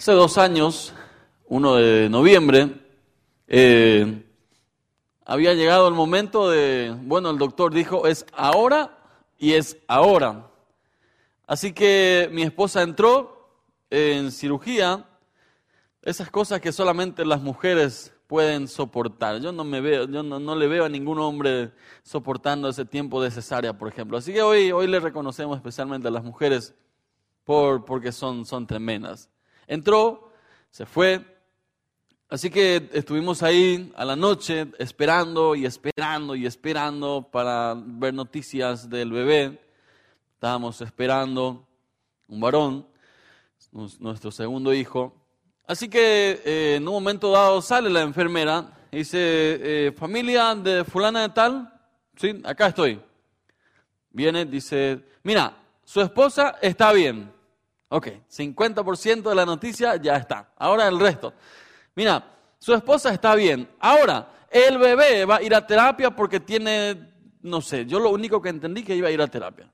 Hace 0.00 0.12
dos 0.12 0.38
años, 0.38 0.94
1 1.48 1.74
de 1.74 2.08
noviembre, 2.08 2.74
eh, 3.46 4.24
había 5.26 5.52
llegado 5.52 5.88
el 5.88 5.94
momento 5.94 6.48
de, 6.48 6.96
bueno, 7.02 7.28
el 7.28 7.36
doctor 7.36 7.74
dijo, 7.74 8.06
es 8.06 8.24
ahora 8.32 8.96
y 9.36 9.52
es 9.52 9.76
ahora. 9.88 10.50
Así 11.46 11.74
que 11.74 12.30
mi 12.32 12.40
esposa 12.40 12.80
entró 12.80 13.50
en 13.90 14.32
cirugía, 14.32 15.06
esas 16.00 16.30
cosas 16.30 16.62
que 16.62 16.72
solamente 16.72 17.26
las 17.26 17.42
mujeres 17.42 18.14
pueden 18.26 18.68
soportar. 18.68 19.42
Yo 19.42 19.52
no 19.52 19.64
me 19.64 19.82
veo, 19.82 20.06
yo 20.06 20.22
no, 20.22 20.56
le 20.56 20.66
veo 20.66 20.86
a 20.86 20.88
ningún 20.88 21.18
hombre 21.18 21.72
soportando 22.04 22.70
ese 22.70 22.86
tiempo 22.86 23.22
de 23.22 23.30
cesárea, 23.30 23.76
por 23.76 23.88
ejemplo. 23.88 24.16
Así 24.16 24.32
que 24.32 24.40
hoy, 24.40 24.72
hoy 24.72 24.86
le 24.86 24.98
reconocemos 24.98 25.58
especialmente 25.58 26.08
a 26.08 26.10
las 26.10 26.24
mujeres 26.24 26.74
por, 27.44 27.84
porque 27.84 28.12
son, 28.12 28.46
son 28.46 28.66
tremendas 28.66 29.28
entró, 29.70 30.32
se 30.70 30.84
fue. 30.84 31.24
Así 32.28 32.50
que 32.50 32.90
estuvimos 32.92 33.42
ahí 33.42 33.92
a 33.96 34.04
la 34.04 34.16
noche 34.16 34.66
esperando 34.78 35.54
y 35.54 35.64
esperando 35.64 36.34
y 36.34 36.44
esperando 36.44 37.28
para 37.30 37.74
ver 37.76 38.12
noticias 38.12 38.90
del 38.90 39.12
bebé. 39.12 39.58
Estábamos 40.34 40.80
esperando 40.80 41.66
un 42.28 42.40
varón, 42.40 42.86
nuestro 43.98 44.30
segundo 44.30 44.74
hijo. 44.74 45.14
Así 45.66 45.88
que 45.88 46.42
eh, 46.44 46.74
en 46.76 46.88
un 46.88 46.94
momento 46.94 47.30
dado 47.30 47.62
sale 47.62 47.90
la 47.90 48.02
enfermera 48.02 48.72
y 48.90 48.98
dice, 48.98 49.18
eh, 49.18 49.92
familia 49.92 50.54
de 50.56 50.84
fulana 50.84 51.22
de 51.22 51.28
tal, 51.28 51.72
sí, 52.16 52.40
acá 52.44 52.68
estoy. 52.68 53.00
Viene, 54.10 54.46
dice, 54.46 55.00
mira, 55.22 55.56
su 55.84 56.00
esposa 56.00 56.58
está 56.60 56.92
bien. 56.92 57.39
Ok, 57.92 58.06
50% 58.30 59.28
de 59.28 59.34
la 59.34 59.44
noticia 59.44 59.96
ya 59.96 60.16
está. 60.16 60.52
Ahora 60.56 60.86
el 60.86 60.98
resto. 61.00 61.34
Mira, 61.96 62.24
su 62.56 62.72
esposa 62.72 63.12
está 63.12 63.34
bien. 63.34 63.68
Ahora, 63.80 64.46
el 64.48 64.78
bebé 64.78 65.24
va 65.24 65.36
a 65.36 65.42
ir 65.42 65.52
a 65.52 65.66
terapia 65.66 66.14
porque 66.14 66.38
tiene, 66.38 67.12
no 67.42 67.60
sé, 67.60 67.86
yo 67.86 67.98
lo 67.98 68.10
único 68.10 68.40
que 68.40 68.48
entendí 68.48 68.84
que 68.84 68.94
iba 68.94 69.08
a 69.08 69.10
ir 69.10 69.20
a 69.20 69.26
terapia. 69.26 69.72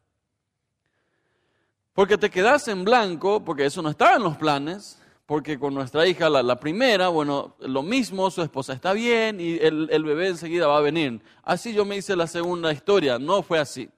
Porque 1.92 2.16
te 2.16 2.30
quedas 2.30 2.68
en 2.68 2.84
blanco, 2.84 3.44
porque 3.44 3.66
eso 3.66 3.82
no 3.82 3.90
estaba 3.90 4.16
en 4.16 4.22
los 4.22 4.38
planes, 4.38 4.98
porque 5.26 5.58
con 5.58 5.74
nuestra 5.74 6.06
hija, 6.06 6.30
la, 6.30 6.58
primera, 6.58 7.08
bueno, 7.08 7.56
lo 7.60 7.82
mismo, 7.82 8.30
su 8.30 8.40
esposa 8.40 8.72
está 8.72 8.94
bien 8.94 9.40
y 9.40 9.56
el, 9.56 9.88
el 9.90 10.04
bebé 10.04 10.28
enseguida 10.28 10.68
va 10.68 10.78
a 10.78 10.82
venir. 10.82 11.20
Así 11.42 11.74
yo 11.74 11.84
me 11.84 11.96
hice 11.96 12.16
la 12.16 12.26
segunda 12.26 12.72
historia, 12.72 13.18
no 13.18 13.42
fue 13.42 13.58
así. 13.58 13.90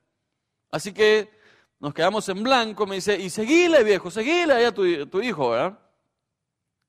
Así 0.73 0.93
que 0.93 1.38
nos 1.81 1.95
quedamos 1.95 2.29
en 2.29 2.43
blanco, 2.43 2.87
me 2.87 2.97
dice, 2.97 3.19
y 3.19 3.31
seguile 3.31 3.85
viejo, 3.85 4.11
seguile 4.11 4.53
allá 4.53 4.73
tu, 4.73 5.07
tu 5.07 5.21
hijo, 5.21 5.51
¿verdad? 5.51 5.79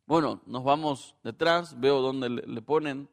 Bueno, 0.05 0.41
nos 0.47 0.63
vamos 0.63 1.15
detrás, 1.23 1.79
veo 1.79 2.01
dónde 2.01 2.29
le, 2.29 2.61
ponen. 2.63 3.07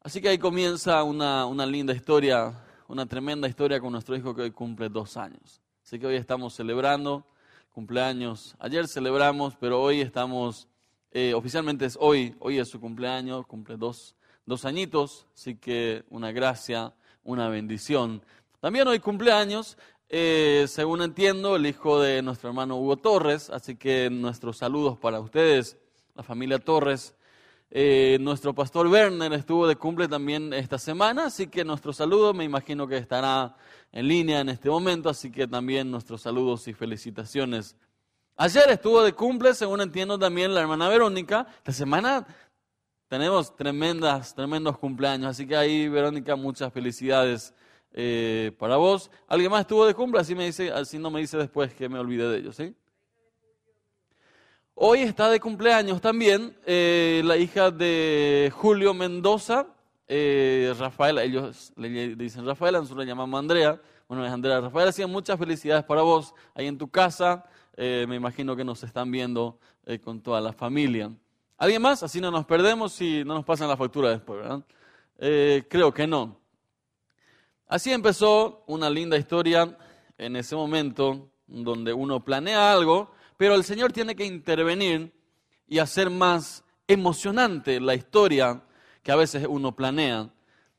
Así 0.00 0.20
que 0.20 0.28
ahí 0.28 0.38
comienza 0.38 1.02
una, 1.02 1.46
una, 1.46 1.66
linda 1.66 1.92
historia, 1.92 2.62
una 2.86 3.06
tremenda 3.06 3.48
historia 3.48 3.80
con 3.80 3.90
nuestro 3.90 4.14
hijo 4.14 4.36
que 4.36 4.42
hoy 4.42 4.50
cumple 4.52 4.88
dos 4.88 5.16
años. 5.16 5.60
Así 5.82 5.98
que 5.98 6.06
hoy 6.06 6.14
estamos 6.14 6.54
celebrando 6.54 7.26
cumpleaños. 7.72 8.54
Ayer 8.60 8.86
celebramos, 8.86 9.56
pero 9.56 9.82
hoy 9.82 10.00
estamos, 10.00 10.68
eh, 11.10 11.34
oficialmente 11.34 11.86
es 11.86 11.98
hoy, 12.00 12.36
hoy 12.38 12.60
es 12.60 12.68
su 12.68 12.80
cumpleaños, 12.80 13.44
cumple 13.46 13.76
dos, 13.76 14.14
dos 14.46 14.64
añitos, 14.64 15.26
así 15.34 15.56
que 15.56 16.04
una 16.08 16.30
gracia, 16.30 16.94
una 17.24 17.48
bendición. 17.48 18.22
También 18.60 18.86
hoy 18.86 19.00
cumpleaños 19.00 19.76
eh, 20.16 20.66
según 20.68 21.02
entiendo, 21.02 21.56
el 21.56 21.66
hijo 21.66 22.00
de 22.00 22.22
nuestro 22.22 22.48
hermano 22.48 22.76
Hugo 22.76 22.96
Torres, 22.96 23.50
así 23.50 23.74
que 23.74 24.08
nuestros 24.10 24.58
saludos 24.58 24.96
para 24.96 25.18
ustedes, 25.18 25.76
la 26.14 26.22
familia 26.22 26.60
Torres. 26.60 27.16
Eh, 27.68 28.18
nuestro 28.20 28.54
pastor 28.54 28.86
Werner 28.86 29.32
estuvo 29.32 29.66
de 29.66 29.74
cumple 29.74 30.06
también 30.06 30.52
esta 30.52 30.78
semana, 30.78 31.24
así 31.24 31.48
que 31.48 31.64
nuestro 31.64 31.92
saludo 31.92 32.32
me 32.32 32.44
imagino 32.44 32.86
que 32.86 32.96
estará 32.96 33.56
en 33.90 34.06
línea 34.06 34.38
en 34.38 34.50
este 34.50 34.70
momento, 34.70 35.08
así 35.08 35.32
que 35.32 35.48
también 35.48 35.90
nuestros 35.90 36.22
saludos 36.22 36.68
y 36.68 36.74
felicitaciones. 36.74 37.76
Ayer 38.36 38.70
estuvo 38.70 39.02
de 39.02 39.14
cumple, 39.14 39.52
según 39.52 39.80
entiendo 39.80 40.16
también 40.16 40.54
la 40.54 40.60
hermana 40.60 40.88
Verónica. 40.88 41.48
Esta 41.56 41.72
semana 41.72 42.24
tenemos 43.08 43.56
tremendas, 43.56 44.32
tremendos 44.32 44.78
cumpleaños, 44.78 45.30
así 45.30 45.44
que 45.44 45.56
ahí 45.56 45.88
Verónica, 45.88 46.36
muchas 46.36 46.72
felicidades 46.72 47.52
eh, 47.96 48.50
para 48.58 48.76
vos. 48.76 49.08
¿Alguien 49.28 49.52
más 49.52 49.60
estuvo 49.60 49.86
de 49.86 49.94
cumple? 49.94 50.20
Así, 50.20 50.34
me 50.34 50.46
dice, 50.46 50.72
así 50.72 50.98
no 50.98 51.12
me 51.12 51.20
dice 51.20 51.38
después 51.38 51.72
que 51.74 51.88
me 51.88 52.00
olvide 52.00 52.28
de 52.28 52.38
ellos. 52.38 52.56
¿sí? 52.56 52.74
Hoy 54.74 55.00
está 55.00 55.30
de 55.30 55.38
cumpleaños 55.38 56.00
también 56.00 56.56
eh, 56.66 57.22
la 57.24 57.36
hija 57.36 57.70
de 57.70 58.52
Julio 58.52 58.94
Mendoza, 58.94 59.68
eh, 60.08 60.74
Rafaela, 60.76 61.22
ellos 61.22 61.72
le 61.76 62.16
dicen 62.16 62.44
Rafaela, 62.44 62.80
nosotros 62.80 63.06
la 63.06 63.08
llamamos 63.08 63.38
Andrea. 63.38 63.80
Bueno, 64.08 64.26
es 64.26 64.32
Andrea 64.32 64.60
Rafaela, 64.60 64.90
así 64.90 65.06
muchas 65.06 65.38
felicidades 65.38 65.84
para 65.84 66.02
vos 66.02 66.34
ahí 66.54 66.66
en 66.66 66.76
tu 66.76 66.88
casa. 66.88 67.44
me 67.76 68.16
imagino 68.16 68.56
que 68.56 68.64
nos 68.64 68.82
están 68.82 69.10
viendo 69.10 69.58
con 70.02 70.20
toda 70.20 70.40
la 70.40 70.52
familia. 70.52 71.10
¿Alguien 71.56 71.80
más? 71.80 72.02
Así 72.02 72.20
no 72.20 72.30
nos 72.30 72.44
perdemos 72.44 73.00
y 73.00 73.24
no 73.24 73.34
nos 73.34 73.44
pasan 73.44 73.68
la 73.68 73.76
factura 73.76 74.10
después, 74.10 74.40
¿verdad? 74.40 74.62
creo 75.68 75.94
que 75.94 76.06
no. 76.06 76.43
Así 77.66 77.92
empezó 77.92 78.62
una 78.66 78.90
linda 78.90 79.16
historia 79.16 79.76
en 80.18 80.36
ese 80.36 80.54
momento 80.54 81.30
donde 81.46 81.92
uno 81.92 82.24
planea 82.24 82.72
algo, 82.72 83.10
pero 83.36 83.54
el 83.54 83.64
Señor 83.64 83.92
tiene 83.92 84.14
que 84.14 84.24
intervenir 84.24 85.12
y 85.66 85.78
hacer 85.78 86.10
más 86.10 86.62
emocionante 86.86 87.80
la 87.80 87.94
historia 87.94 88.62
que 89.02 89.12
a 89.12 89.16
veces 89.16 89.46
uno 89.48 89.74
planea. 89.74 90.30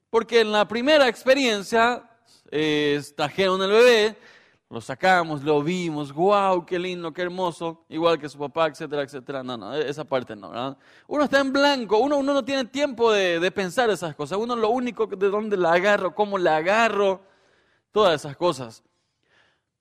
Porque 0.09 0.41
en 0.41 0.51
la 0.51 0.67
primera 0.67 1.07
experiencia 1.07 2.09
eh, 2.51 3.01
trajeron 3.15 3.61
el 3.63 3.71
bebé, 3.71 4.15
lo 4.75 4.81
sacamos, 4.81 5.41
lo 5.41 5.63
vimos, 5.63 6.11
wow, 6.11 6.65
qué 6.65 6.77
lindo, 6.77 7.13
qué 7.13 7.21
hermoso, 7.21 7.85
igual 7.87 8.19
que 8.19 8.27
su 8.27 8.37
papá, 8.37 8.67
etcétera, 8.67 9.03
etcétera. 9.03 9.41
No, 9.41 9.55
no, 9.55 9.73
esa 9.73 10.03
parte 10.03 10.35
no, 10.35 10.49
¿verdad? 10.49 10.77
Uno 11.07 11.23
está 11.23 11.39
en 11.39 11.53
blanco, 11.53 11.97
uno, 11.97 12.17
uno 12.17 12.33
no 12.33 12.43
tiene 12.43 12.65
tiempo 12.65 13.09
de, 13.09 13.39
de, 13.39 13.51
pensar 13.51 13.89
esas 13.89 14.13
cosas. 14.15 14.37
Uno 14.37 14.53
lo 14.53 14.69
único 14.71 15.07
de 15.07 15.29
dónde 15.29 15.55
la 15.55 15.71
agarro, 15.71 16.13
cómo 16.13 16.37
la 16.37 16.57
agarro, 16.57 17.21
todas 17.93 18.15
esas 18.15 18.35
cosas. 18.35 18.83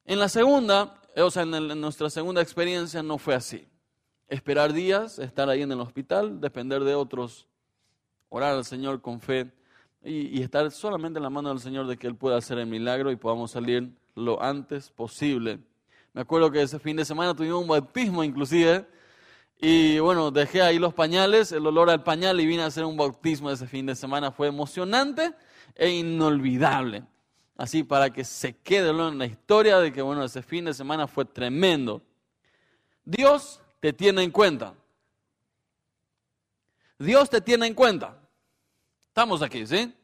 En 0.04 0.20
la 0.20 0.28
segunda, 0.28 0.94
o 1.16 1.28
sea, 1.28 1.42
en, 1.42 1.80
nuestra 1.80 2.08
segunda 2.08 2.40
experiencia 2.40 3.02
no 3.02 3.18
fue 3.18 3.34
así. 3.34 3.66
Esperar 4.28 4.72
días, 4.72 5.18
estar 5.18 5.48
ahí 5.48 5.62
en 5.62 5.72
el 5.72 5.80
hospital, 5.80 6.40
depender 6.40 6.84
de 6.84 6.94
otros, 6.94 7.48
orar 8.28 8.54
al 8.54 8.64
Señor 8.64 9.00
con 9.00 9.20
fe 9.20 9.50
y, 10.04 10.38
y 10.38 10.42
estar 10.42 10.70
solamente 10.70 11.18
en 11.18 11.24
la 11.24 11.30
mano 11.30 11.48
del 11.48 11.58
Señor 11.58 11.88
de 11.88 11.96
que 11.96 12.06
Él 12.06 12.14
pueda 12.14 12.36
hacer 12.36 12.58
el 12.60 12.68
milagro 12.68 13.10
y 13.10 13.16
podamos 13.16 13.50
salir 13.50 13.92
lo 14.14 14.42
antes 14.42 14.90
posible. 14.90 15.60
Me 16.12 16.20
acuerdo 16.20 16.50
que 16.50 16.62
ese 16.62 16.78
fin 16.78 16.96
de 16.96 17.04
semana 17.04 17.34
tuvimos 17.34 17.62
un 17.62 17.68
bautismo 17.68 18.22
inclusive 18.22 18.86
y 19.58 19.98
bueno, 19.98 20.30
dejé 20.30 20.62
ahí 20.62 20.78
los 20.78 20.94
pañales, 20.94 21.52
el 21.52 21.66
olor 21.66 21.90
al 21.90 22.02
pañal 22.02 22.40
y 22.40 22.46
vine 22.46 22.62
a 22.62 22.66
hacer 22.66 22.84
un 22.84 22.96
bautismo 22.96 23.50
ese 23.50 23.66
fin 23.66 23.86
de 23.86 23.94
semana. 23.94 24.30
Fue 24.30 24.48
emocionante 24.48 25.34
e 25.74 25.90
inolvidable. 25.90 27.04
Así 27.56 27.84
para 27.84 28.10
que 28.10 28.24
se 28.24 28.56
quede 28.56 28.90
en 28.90 29.18
la 29.18 29.26
historia 29.26 29.78
de 29.78 29.92
que 29.92 30.02
bueno, 30.02 30.24
ese 30.24 30.42
fin 30.42 30.64
de 30.64 30.74
semana 30.74 31.06
fue 31.06 31.24
tremendo. 31.24 32.02
Dios 33.04 33.60
te 33.80 33.92
tiene 33.92 34.22
en 34.22 34.30
cuenta. 34.30 34.74
Dios 36.98 37.30
te 37.30 37.40
tiene 37.40 37.66
en 37.66 37.74
cuenta. 37.74 38.18
Estamos 39.08 39.42
aquí, 39.42 39.66
¿sí? 39.66 39.94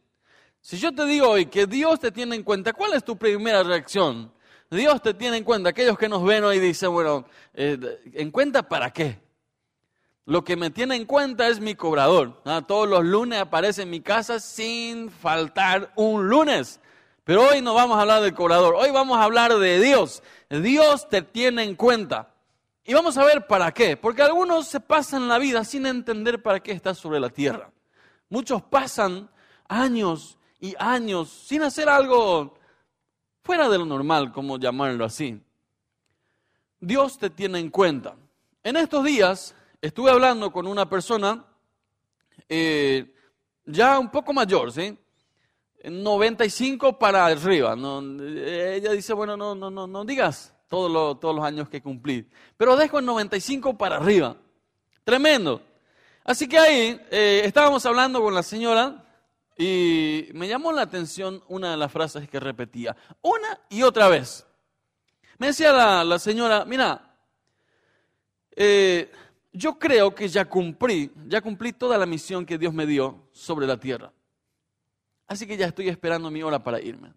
Si 0.60 0.78
yo 0.78 0.92
te 0.92 1.04
digo 1.06 1.28
hoy 1.28 1.46
que 1.46 1.66
Dios 1.66 2.00
te 2.00 2.12
tiene 2.12 2.36
en 2.36 2.42
cuenta, 2.42 2.72
¿cuál 2.72 2.92
es 2.92 3.04
tu 3.04 3.16
primera 3.16 3.62
reacción? 3.62 4.32
Dios 4.70 5.02
te 5.02 5.14
tiene 5.14 5.38
en 5.38 5.44
cuenta. 5.44 5.70
Aquellos 5.70 5.98
que 5.98 6.08
nos 6.08 6.22
ven 6.22 6.44
hoy 6.44 6.58
dicen, 6.58 6.92
bueno, 6.92 7.24
eh, 7.54 7.78
¿en 8.12 8.30
cuenta 8.30 8.62
para 8.62 8.92
qué? 8.92 9.18
Lo 10.26 10.44
que 10.44 10.56
me 10.56 10.70
tiene 10.70 10.94
en 10.94 11.06
cuenta 11.06 11.48
es 11.48 11.58
mi 11.58 11.74
cobrador. 11.74 12.40
Ah, 12.44 12.62
todos 12.66 12.88
los 12.88 13.04
lunes 13.04 13.40
aparece 13.40 13.82
en 13.82 13.90
mi 13.90 14.00
casa 14.00 14.38
sin 14.38 15.10
faltar 15.10 15.92
un 15.96 16.28
lunes. 16.28 16.78
Pero 17.24 17.48
hoy 17.48 17.62
no 17.62 17.74
vamos 17.74 17.96
a 17.96 18.02
hablar 18.02 18.22
del 18.22 18.34
cobrador, 18.34 18.74
hoy 18.74 18.90
vamos 18.90 19.18
a 19.18 19.24
hablar 19.24 19.56
de 19.58 19.80
Dios. 19.80 20.22
Dios 20.48 21.08
te 21.08 21.22
tiene 21.22 21.64
en 21.64 21.74
cuenta. 21.74 22.30
Y 22.84 22.94
vamos 22.94 23.16
a 23.18 23.24
ver 23.24 23.46
para 23.46 23.72
qué. 23.72 23.96
Porque 23.96 24.22
algunos 24.22 24.68
se 24.68 24.80
pasan 24.80 25.26
la 25.26 25.38
vida 25.38 25.64
sin 25.64 25.86
entender 25.86 26.42
para 26.42 26.60
qué 26.60 26.72
estás 26.72 26.98
sobre 26.98 27.18
la 27.18 27.30
tierra. 27.30 27.70
Muchos 28.28 28.62
pasan 28.62 29.28
años 29.68 30.38
y 30.60 30.74
años 30.78 31.28
sin 31.28 31.62
hacer 31.62 31.88
algo 31.88 32.54
fuera 33.42 33.68
de 33.68 33.78
lo 33.78 33.86
normal, 33.86 34.32
como 34.32 34.58
llamarlo 34.58 35.04
así. 35.04 35.40
Dios 36.78 37.18
te 37.18 37.30
tiene 37.30 37.58
en 37.58 37.70
cuenta. 37.70 38.14
En 38.62 38.76
estos 38.76 39.04
días 39.04 39.54
estuve 39.80 40.10
hablando 40.10 40.52
con 40.52 40.66
una 40.66 40.88
persona 40.88 41.44
eh, 42.48 43.14
ya 43.64 43.98
un 43.98 44.10
poco 44.10 44.32
mayor, 44.32 44.72
¿sí? 44.72 44.96
95 45.82 46.98
para 46.98 47.24
arriba. 47.26 47.72
ella 47.72 48.92
dice, 48.92 49.14
bueno, 49.14 49.36
no, 49.36 49.54
no, 49.54 49.70
no, 49.70 49.86
no 49.86 50.04
digas 50.04 50.54
todos 50.68 51.34
los 51.34 51.44
años 51.44 51.68
que 51.68 51.82
cumplí. 51.82 52.28
Pero 52.56 52.76
dejo 52.76 52.98
el 52.98 53.06
95 53.06 53.78
para 53.78 53.96
arriba. 53.96 54.36
Tremendo. 55.04 55.62
Así 56.22 56.46
que 56.46 56.58
ahí 56.58 57.00
eh, 57.10 57.42
estábamos 57.44 57.84
hablando 57.86 58.20
con 58.20 58.34
la 58.34 58.42
señora 58.42 59.04
y 59.60 60.30
me 60.32 60.48
llamó 60.48 60.72
la 60.72 60.80
atención 60.80 61.44
una 61.46 61.72
de 61.72 61.76
las 61.76 61.92
frases 61.92 62.26
que 62.30 62.40
repetía, 62.40 62.96
una 63.20 63.60
y 63.68 63.82
otra 63.82 64.08
vez. 64.08 64.46
Me 65.36 65.48
decía 65.48 65.70
la, 66.02 66.18
señora, 66.18 66.64
mira, 66.64 67.14
eh, 68.56 69.12
yo 69.52 69.78
creo 69.78 70.14
que 70.14 70.28
ya 70.28 70.46
cumplí, 70.46 71.12
ya 71.26 71.42
cumplí 71.42 71.74
toda 71.74 71.98
la 71.98 72.06
misión 72.06 72.46
que 72.46 72.56
Dios 72.56 72.72
me 72.72 72.86
dio 72.86 73.28
sobre 73.32 73.66
la 73.66 73.78
tierra. 73.78 74.10
Así 75.26 75.46
que 75.46 75.58
ya 75.58 75.66
estoy 75.66 75.90
esperando 75.90 76.30
mi 76.30 76.42
hora 76.42 76.62
para 76.64 76.80
irme. 76.80 77.12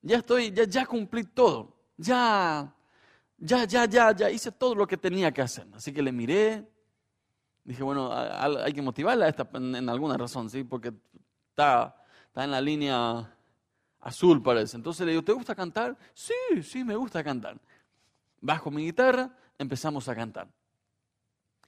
Ya 0.00 0.18
estoy, 0.18 0.52
ya, 0.52 0.62
ya 0.62 0.86
cumplí 0.86 1.24
todo. 1.24 1.76
Ya, 1.96 2.72
ya, 3.36 3.64
ya, 3.64 3.84
ya, 3.86 4.12
ya 4.12 4.30
hice 4.30 4.52
todo 4.52 4.76
lo 4.76 4.86
que 4.86 4.96
tenía 4.96 5.32
que 5.32 5.42
hacer. 5.42 5.66
Así 5.74 5.92
que 5.92 6.02
le 6.02 6.12
miré, 6.12 6.64
dije, 7.64 7.82
bueno, 7.82 8.10
hay 8.12 8.72
que 8.72 8.82
motivarla 8.82 9.28
esta, 9.28 9.48
en, 9.54 9.88
alguna 9.88 10.16
razón, 10.16 10.50
¿sí? 10.50 10.64
Porque 10.64 10.92
está, 11.50 11.96
está 12.26 12.44
en 12.44 12.50
la 12.50 12.60
línea 12.60 13.34
azul, 14.00 14.42
parece. 14.42 14.76
Entonces 14.76 15.04
le 15.06 15.12
digo, 15.12 15.24
¿te 15.24 15.32
gusta 15.32 15.54
cantar? 15.54 15.96
Sí, 16.12 16.62
sí, 16.62 16.84
me 16.84 16.94
gusta 16.94 17.24
cantar. 17.24 17.58
Bajo 18.40 18.70
mi 18.70 18.84
guitarra, 18.84 19.30
empezamos 19.58 20.08
a 20.08 20.14
cantar. 20.14 20.48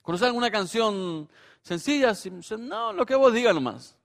¿Conoces 0.03 0.27
alguna 0.27 0.51
canción 0.51 1.29
sencilla? 1.63 2.13
No, 2.59 2.93
lo 2.93 3.07
que 3.07 3.17
vos 3.17 3.33
digas 3.33 3.55
nomás. 3.55 3.97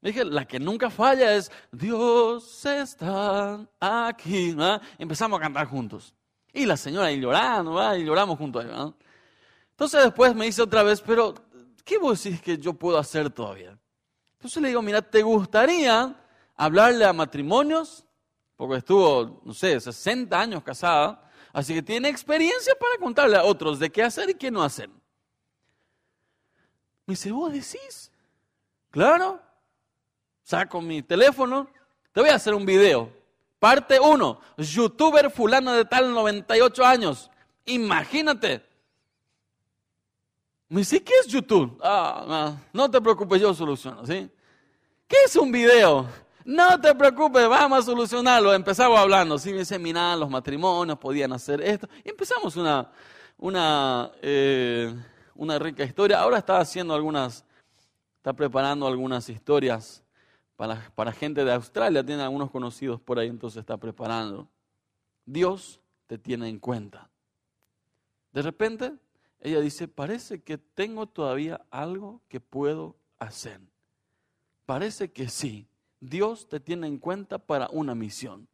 Me 0.00 0.10
dije, 0.10 0.24
la 0.24 0.46
que 0.46 0.60
nunca 0.60 0.90
falla 0.90 1.34
es 1.34 1.50
Dios 1.72 2.64
está 2.64 3.66
aquí. 3.80 4.56
Empezamos 4.98 5.38
a 5.38 5.42
cantar 5.42 5.66
juntos. 5.66 6.14
Y 6.52 6.66
la 6.66 6.76
señora 6.76 7.06
ahí 7.06 7.20
llorando, 7.20 7.96
y 7.96 8.04
lloramos 8.04 8.38
juntos. 8.38 8.64
Entonces 9.80 10.04
después 10.04 10.34
me 10.34 10.44
dice 10.44 10.60
otra 10.60 10.82
vez, 10.82 11.00
pero 11.00 11.34
¿qué 11.86 11.96
vos 11.96 12.22
decís 12.22 12.42
que 12.42 12.58
yo 12.58 12.74
puedo 12.74 12.98
hacer 12.98 13.30
todavía? 13.30 13.78
Entonces 14.34 14.60
le 14.60 14.68
digo, 14.68 14.82
mira, 14.82 15.00
¿te 15.00 15.22
gustaría 15.22 16.14
hablarle 16.54 17.06
a 17.06 17.14
matrimonios? 17.14 18.04
Porque 18.56 18.76
estuvo, 18.76 19.40
no 19.42 19.54
sé, 19.54 19.80
60 19.80 20.38
años 20.38 20.62
casada, 20.62 21.26
así 21.50 21.72
que 21.72 21.80
tiene 21.80 22.10
experiencia 22.10 22.74
para 22.78 22.98
contarle 22.98 23.38
a 23.38 23.42
otros 23.42 23.78
de 23.78 23.88
qué 23.88 24.02
hacer 24.02 24.28
y 24.28 24.34
qué 24.34 24.50
no 24.50 24.62
hacer. 24.62 24.90
Me 27.06 27.12
dice, 27.14 27.32
¿vos 27.32 27.50
decís? 27.50 28.12
Claro, 28.90 29.40
saco 30.42 30.82
mi 30.82 31.02
teléfono, 31.02 31.70
te 32.12 32.20
voy 32.20 32.28
a 32.28 32.34
hacer 32.34 32.52
un 32.52 32.66
video. 32.66 33.10
Parte 33.58 33.98
1, 33.98 34.40
youtuber 34.58 35.30
fulano 35.30 35.72
de 35.72 35.86
tal 35.86 36.12
98 36.12 36.84
años. 36.84 37.30
Imagínate. 37.64 38.68
Me 40.70 40.80
dice, 40.80 41.02
¿qué 41.02 41.12
es 41.20 41.26
YouTube? 41.26 41.78
Ah, 41.82 42.56
no, 42.72 42.88
te 42.88 43.00
preocupes, 43.00 43.40
yo 43.40 43.52
soluciono, 43.52 44.06
¿sí? 44.06 44.30
¿Qué 45.08 45.16
es 45.26 45.34
un 45.34 45.50
video? 45.50 46.06
No 46.44 46.80
te 46.80 46.94
preocupes, 46.94 47.48
vamos 47.48 47.80
a 47.80 47.82
solucionarlo. 47.82 48.54
Empezamos 48.54 48.96
hablando, 48.96 49.36
¿sí? 49.36 49.52
Me 49.52 49.58
dice, 49.58 49.78
los 49.78 50.30
matrimonios 50.30 50.96
podían 50.96 51.32
hacer 51.32 51.60
esto. 51.60 51.88
Y 52.04 52.10
empezamos 52.10 52.54
una, 52.54 52.88
una, 53.36 54.12
eh, 54.22 54.94
una 55.34 55.58
rica 55.58 55.82
historia. 55.82 56.20
Ahora 56.20 56.38
está 56.38 56.60
haciendo 56.60 56.94
algunas, 56.94 57.44
está 58.18 58.32
preparando 58.32 58.86
algunas 58.86 59.28
historias 59.28 60.04
para, 60.94 61.10
gente 61.10 61.44
de 61.44 61.52
Australia, 61.52 62.04
tiene 62.04 62.22
algunos 62.22 62.50
conocidos 62.50 63.00
por 63.00 63.18
ahí, 63.18 63.26
entonces 63.26 63.58
está 63.58 63.76
preparando. 63.76 64.48
Dios 65.24 65.80
te 66.06 66.16
tiene 66.16 66.48
en 66.48 66.60
cuenta. 66.60 67.10
De 68.32 68.42
repente, 68.42 68.92
ella 69.40 69.60
dice, 69.60 69.88
parece 69.88 70.42
que 70.42 70.58
tengo 70.58 71.06
todavía 71.06 71.64
algo 71.70 72.20
que 72.28 72.40
puedo 72.40 72.96
hacer. 73.18 73.60
Parece 74.66 75.10
que 75.12 75.28
sí, 75.28 75.66
Dios 76.00 76.48
te 76.48 76.60
tiene 76.60 76.86
en 76.86 76.98
cuenta 76.98 77.38
para 77.38 77.68
una 77.70 77.94
misión. 77.94 78.48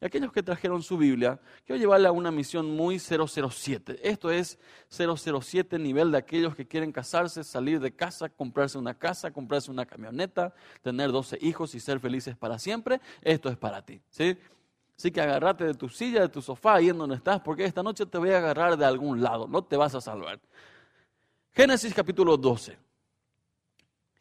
Y 0.00 0.04
aquellos 0.04 0.32
que 0.32 0.42
trajeron 0.42 0.82
su 0.82 0.96
Biblia, 0.96 1.40
quiero 1.64 1.80
llevarle 1.80 2.08
a 2.08 2.12
una 2.12 2.30
misión 2.30 2.70
muy 2.76 2.98
007. 2.98 3.98
Esto 4.02 4.30
es 4.30 4.58
007 4.88 5.78
nivel 5.78 6.12
de 6.12 6.18
aquellos 6.18 6.54
que 6.54 6.66
quieren 6.66 6.92
casarse, 6.92 7.42
salir 7.44 7.80
de 7.80 7.94
casa, 7.94 8.28
comprarse 8.28 8.78
una 8.78 8.94
casa, 8.94 9.32
comprarse 9.32 9.70
una 9.70 9.86
camioneta, 9.86 10.54
tener 10.82 11.10
12 11.10 11.38
hijos 11.40 11.74
y 11.74 11.80
ser 11.80 12.00
felices 12.00 12.36
para 12.36 12.58
siempre. 12.58 13.00
Esto 13.22 13.48
es 13.48 13.56
para 13.56 13.82
ti. 13.82 14.00
¿sí? 14.10 14.36
Así 14.96 15.10
que 15.10 15.20
agárrate 15.20 15.64
de 15.64 15.74
tu 15.74 15.88
silla, 15.88 16.20
de 16.20 16.28
tu 16.28 16.40
sofá, 16.40 16.74
ahí 16.74 16.88
en 16.88 16.98
donde 16.98 17.16
estás, 17.16 17.40
porque 17.40 17.64
esta 17.64 17.82
noche 17.82 18.06
te 18.06 18.18
voy 18.18 18.30
a 18.30 18.38
agarrar 18.38 18.76
de 18.76 18.84
algún 18.84 19.20
lado, 19.20 19.48
no 19.48 19.62
te 19.62 19.76
vas 19.76 19.94
a 19.94 20.00
salvar. 20.00 20.40
Génesis 21.52 21.92
capítulo 21.92 22.36
12. 22.36 22.78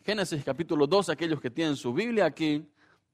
Génesis 0.04 0.44
capítulo 0.44 0.88
12, 0.88 1.12
aquellos 1.12 1.40
que 1.40 1.50
tienen 1.50 1.76
su 1.76 1.94
Biblia 1.94 2.26
aquí, 2.26 2.66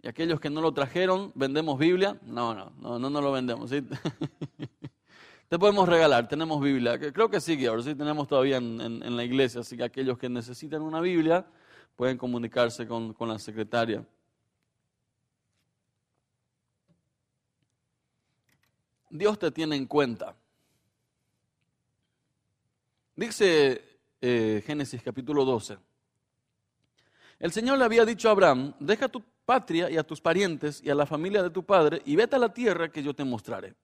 y 0.02 0.08
aquellos 0.08 0.40
que 0.40 0.50
no 0.50 0.62
lo 0.62 0.72
trajeron, 0.72 1.32
¿vendemos 1.36 1.78
Biblia? 1.78 2.18
No, 2.24 2.54
no, 2.54 2.72
no, 2.80 3.00
no, 3.00 3.10
no 3.10 3.22
lo 3.22 3.32
vendemos. 3.32 3.70
¿sí? 3.70 3.82
Te 5.50 5.58
podemos 5.58 5.88
regalar, 5.88 6.28
tenemos 6.28 6.62
Biblia. 6.62 7.00
Creo 7.00 7.30
que 7.30 7.40
sí, 7.40 7.66
ahora 7.66 7.82
sí 7.82 7.96
tenemos 7.96 8.28
todavía 8.28 8.58
en, 8.58 9.16
la 9.16 9.24
iglesia, 9.24 9.62
así 9.62 9.78
que 9.78 9.84
aquellos 9.84 10.18
que 10.18 10.30
necesitan 10.30 10.82
una 10.82 11.00
Biblia 11.00 11.46
pueden 11.96 12.18
comunicarse 12.18 12.86
con, 12.86 13.14
con 13.14 13.30
la 13.30 13.40
secretaria. 13.40 14.06
Dios 19.10 19.40
te 19.40 19.52
tiene 19.52 19.76
en 19.76 19.86
cuenta. 19.86 20.36
Dice 23.16 23.82
eh, 24.22 24.64
Génesis 24.66 25.02
capítulo 25.02 25.46
12. 25.46 25.78
El 27.40 27.52
Señor 27.52 27.78
le 27.78 27.86
había 27.86 28.06
dicho 28.06 28.30
a 28.30 28.32
Abraham, 28.32 28.74
deja 28.80 29.08
tu 29.08 29.24
patria 29.46 29.90
y 29.90 29.98
a 29.98 30.04
tus 30.04 30.20
parientes 30.20 30.82
y 30.84 30.90
a 30.90 30.96
la 30.96 31.06
familia 31.06 31.42
de 31.42 31.50
tu 31.50 31.64
padre 31.64 32.02
y 32.06 32.16
vete 32.16 32.36
a 32.36 32.40
la 32.40 32.54
tierra 32.54 32.90
que 32.90 33.04
yo 33.04 33.14
te 33.14 33.24
mostraré. 33.24 33.76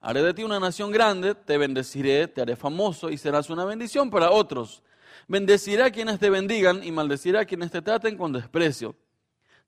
Haré 0.00 0.22
de 0.22 0.34
ti 0.34 0.44
una 0.44 0.60
nación 0.60 0.90
grande, 0.90 1.34
te 1.34 1.58
bendeciré, 1.58 2.28
te 2.28 2.42
haré 2.42 2.54
famoso 2.54 3.10
y 3.10 3.18
serás 3.18 3.50
una 3.50 3.64
bendición 3.64 4.10
para 4.10 4.30
otros. 4.30 4.82
Bendeciré 5.26 5.82
a 5.82 5.90
quienes 5.90 6.18
te 6.18 6.30
bendigan 6.30 6.84
y 6.84 6.92
maldeciré 6.92 7.38
a 7.38 7.44
quienes 7.44 7.70
te 7.70 7.82
traten 7.82 8.16
con 8.16 8.32
desprecio. 8.32 8.94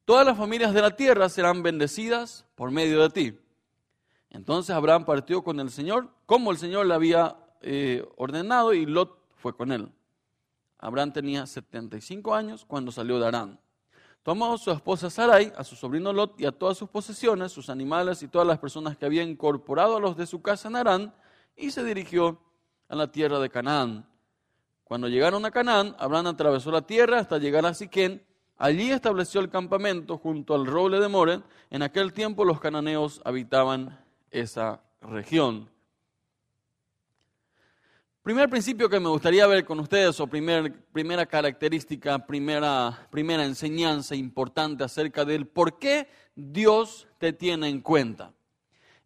Todas 0.05 0.25
las 0.25 0.39
familias 0.39 0.73
de 0.73 0.83
la 0.83 0.95
tierra 0.95 1.29
serán 1.29 1.63
bendecidas 1.63 2.47
por 2.55 2.71
medio 2.71 3.03
de 3.03 3.11
ti. 3.11 3.39
Entonces 4.31 4.75
Abraham 4.75 5.05
partió 5.05 5.43
con 5.43 5.61
el 5.61 5.71
Señor, 5.71 6.11
como 6.27 6.51
el 6.51 6.59
Señor 6.59 6.87
le 6.87 6.95
había 6.95 7.37
eh, 7.63 8.07
ordenado, 8.17 8.75
y 8.75 8.87
Lot 8.87 9.19
fue 9.37 9.57
con 9.57 9.73
él. 9.73 9.91
Abraham 10.79 11.13
tenía 11.13 11.47
75 11.47 12.35
años 12.35 12.65
cuando 12.65 12.93
salió 12.93 13.19
de 13.19 13.27
Arán. 13.27 13.61
Tomó 14.23 14.53
a 14.53 14.59
su 14.59 14.71
esposa 14.71 15.09
Sarai, 15.09 15.53
a 15.57 15.65
su 15.65 15.75
sobrino 15.75 16.13
Lot 16.13 16.39
y 16.41 16.47
a 16.47 16.53
todas 16.53 16.77
sus 16.77 16.89
posesiones, 16.89 17.51
sus 17.51 17.71
animales 17.71 18.23
y 18.23 18.29
todas 18.29 18.47
las 18.47 18.59
personas 18.59 18.97
que 18.97 19.07
había 19.07 19.23
incorporado 19.23 19.97
a 19.97 20.01
los 20.01 20.17
de 20.17 20.27
su 20.27 20.43
casa 20.43 20.69
en 20.69 20.77
Arán, 20.77 21.15
y 21.57 21.71
se 21.71 21.83
dirigió 21.83 22.41
a 22.89 22.95
la 22.95 23.11
tierra 23.11 23.39
de 23.39 23.51
Canaán. 23.51 24.07
Cuando 24.85 25.09
llegaron 25.09 25.45
a 25.45 25.51
Canaán, 25.51 25.97
Abraham 25.99 26.29
atravesó 26.29 26.71
la 26.71 26.83
tierra 26.83 27.19
hasta 27.19 27.39
llegar 27.39 27.67
a 27.67 27.75
Siquén. 27.75 28.25
Allí 28.57 28.91
estableció 28.91 29.41
el 29.41 29.51
campamento 29.51 30.19
junto 30.19 30.55
al 30.55 30.67
roble 30.67 31.01
de 31.01 31.09
More. 31.09 31.43
En 31.71 31.83
aquel 31.83 32.13
tiempo 32.13 32.45
los 32.45 32.61
cananeos 32.61 33.21
habitaban 33.25 33.99
esa 34.31 34.83
región. 35.01 35.71
Primer 38.23 38.51
principio 38.51 38.91
que 38.91 39.01
me 39.01 39.09
gustaría 39.09 39.47
ver 39.47 39.65
con 39.65 39.81
ustedes, 39.81 40.21
o 40.21 40.27
primera 40.27 41.25
característica, 41.25 42.19
primera, 42.27 43.09
primera 43.11 43.43
enseñanza 43.43 44.15
importante 44.15 44.85
acerca 44.85 45.25
del 45.25 45.47
por 45.47 45.79
qué 45.79 46.09
Dios 46.35 47.09
te 47.17 47.33
tiene 47.33 47.69
en 47.69 47.81
cuenta. 47.81 48.35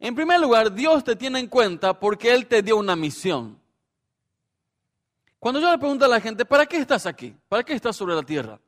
En 0.01 0.17
primer 0.17 0.41
lugar, 0.41 0.75
Dios 0.75 1.05
te 1.05 1.15
tiene 1.15 1.39
en 1.39 1.47
cuenta 1.47 2.01
porque 2.01 2.35
Él 2.35 2.47
te 2.47 2.63
dio 2.63 2.77
una 2.77 2.97
misión. 2.97 3.61
Cuando 5.39 5.61
yo 5.61 5.71
le 5.71 5.79
pregunto 5.79 6.05
a 6.05 6.09
la 6.09 6.21
gente, 6.21 6.45
¿para 6.45 6.67
qué 6.67 6.79
estás 6.79 7.07
aquí? 7.07 7.33
¿Para 7.49 7.63
qué 7.63 7.75
estás 7.75 7.95
sobre 7.95 8.17
la 8.17 8.25
tierra? 8.25 8.59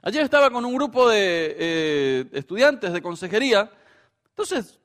Ayer 0.00 0.22
estaba 0.22 0.50
con 0.50 0.64
un 0.64 0.74
grupo 0.74 1.10
de 1.10 1.56
eh, 1.58 2.26
estudiantes 2.32 2.94
de 2.94 3.02
consejería, 3.02 3.70
entonces 4.30 4.79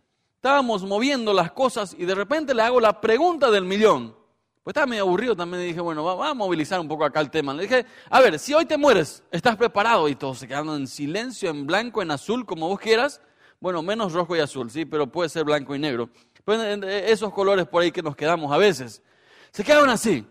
estábamos 0.45 0.83
moviendo 0.83 1.33
las 1.33 1.51
cosas 1.51 1.95
y 1.97 2.05
de 2.05 2.13
repente 2.13 2.53
le 2.53 2.61
hago 2.61 2.79
la 2.79 3.01
pregunta 3.01 3.49
del 3.49 3.65
millón. 3.65 4.15
Pues 4.61 4.73
estaba 4.73 4.85
medio 4.85 5.01
aburrido 5.01 5.35
también 5.35 5.63
y 5.63 5.65
dije, 5.69 5.79
bueno, 5.79 6.03
va, 6.03 6.29
a 6.29 6.35
movilizar 6.35 6.79
un 6.79 6.87
poco 6.87 7.03
acá 7.03 7.19
el 7.19 7.31
tema. 7.31 7.51
Le 7.51 7.63
dije, 7.63 7.83
a 8.11 8.21
ver, 8.21 8.37
si 8.37 8.53
hoy 8.53 8.67
te 8.67 8.77
mueres, 8.77 9.23
¿estás 9.31 9.55
preparado? 9.55 10.07
Y 10.07 10.13
todos 10.13 10.37
se 10.37 10.47
quedaron 10.47 10.75
en 10.75 10.85
silencio, 10.85 11.49
en 11.49 11.65
blanco, 11.65 12.03
en 12.03 12.11
azul, 12.11 12.45
como 12.45 12.67
vos 12.67 12.79
quieras. 12.79 13.21
Bueno, 13.59 13.81
menos 13.81 14.13
rojo 14.13 14.35
y 14.35 14.39
azul, 14.39 14.69
sí, 14.69 14.85
pero 14.85 15.11
puede 15.11 15.29
ser 15.29 15.45
blanco 15.45 15.73
y 15.73 15.79
negro. 15.79 16.11
Pues 16.43 16.59
esos 16.83 17.33
colores 17.33 17.65
por 17.65 17.81
ahí 17.81 17.91
que 17.91 18.03
nos 18.03 18.15
quedamos 18.15 18.51
a 18.51 18.57
veces. 18.57 19.01
Se 19.49 19.63
quedaron 19.63 19.89
así. 19.89 20.27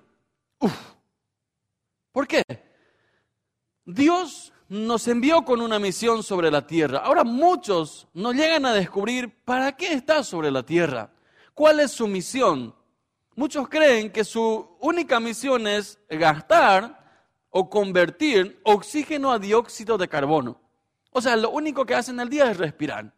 Uf. 0.61 0.73
¿Por 2.13 2.29
qué? 2.29 2.45
Dios 3.85 4.53
nos 4.69 5.07
envió 5.09 5.45
con 5.45 5.61
una 5.61 5.79
misión 5.79 6.23
sobre 6.23 6.51
la 6.51 6.67
tierra. 6.67 6.99
Ahora 6.99 7.25
muchos 7.25 8.09
no 8.15 8.33
llegan 8.33 8.67
a 8.67 8.73
descubrir 8.73 9.31
para 9.45 9.77
qué 9.77 9.93
está 9.93 10.23
sobre 10.23 10.51
la 10.51 10.63
tierra. 10.63 11.11
¿Cuál 11.55 11.81
es 11.81 11.93
su 11.93 12.09
misión? 12.09 12.75
Muchos 13.37 13.69
creen 13.69 14.11
que 14.11 14.25
su 14.25 14.77
única 14.81 15.21
misión 15.21 15.67
es 15.67 15.99
gastar 16.09 17.05
o 17.51 17.69
convertir 17.69 18.61
oxígeno 18.65 19.33
a 19.33 19.39
dióxido 19.39 19.99
de 19.99 20.09
carbono. 20.09 20.61
O 21.11 21.21
sea, 21.21 21.37
lo 21.37 21.51
único 21.51 21.85
que 21.85 21.95
hacen 21.95 22.19
al 22.19 22.29
día 22.29 22.51
es 22.51 22.57
respirar. 22.57 23.13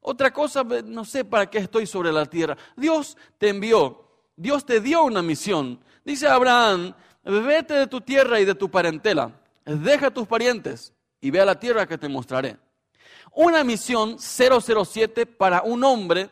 Otra 0.00 0.32
cosa, 0.32 0.62
no 0.62 1.04
sé 1.04 1.24
para 1.24 1.48
qué 1.48 1.58
estoy 1.58 1.86
sobre 1.86 2.12
la 2.12 2.26
tierra. 2.26 2.56
Dios 2.76 3.16
te 3.38 3.48
envió, 3.48 4.06
Dios 4.36 4.64
te 4.64 4.80
dio 4.80 5.02
una 5.02 5.22
misión. 5.22 5.80
Dice 6.04 6.28
Abraham, 6.28 6.94
vete 7.24 7.74
de 7.74 7.86
tu 7.86 8.00
tierra 8.00 8.40
y 8.40 8.44
de 8.44 8.54
tu 8.54 8.70
parentela, 8.70 9.32
deja 9.76 10.08
a 10.08 10.10
tus 10.10 10.26
parientes 10.26 10.92
y 11.20 11.30
ve 11.30 11.40
a 11.40 11.44
la 11.44 11.58
tierra 11.58 11.86
que 11.86 11.98
te 11.98 12.08
mostraré. 12.08 12.56
Una 13.34 13.62
misión 13.64 14.18
007 14.18 15.26
para 15.26 15.62
un 15.62 15.84
hombre 15.84 16.30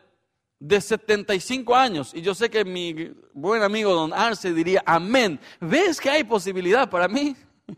de 0.59 0.81
75 0.81 1.77
años. 1.77 2.15
Y 2.15 2.23
yo 2.23 2.35
sé 2.35 2.49
que 2.49 2.65
mi 2.65 3.13
buen 3.33 3.63
amigo 3.63 3.93
don 3.93 4.13
Arce 4.13 4.53
diría, 4.53 4.83
amén. 4.87 5.39
¿Ves 5.61 6.01
que 6.01 6.11
hay 6.11 6.25
posibilidad 6.25 6.89
para 6.89 7.09
mí? 7.09 7.37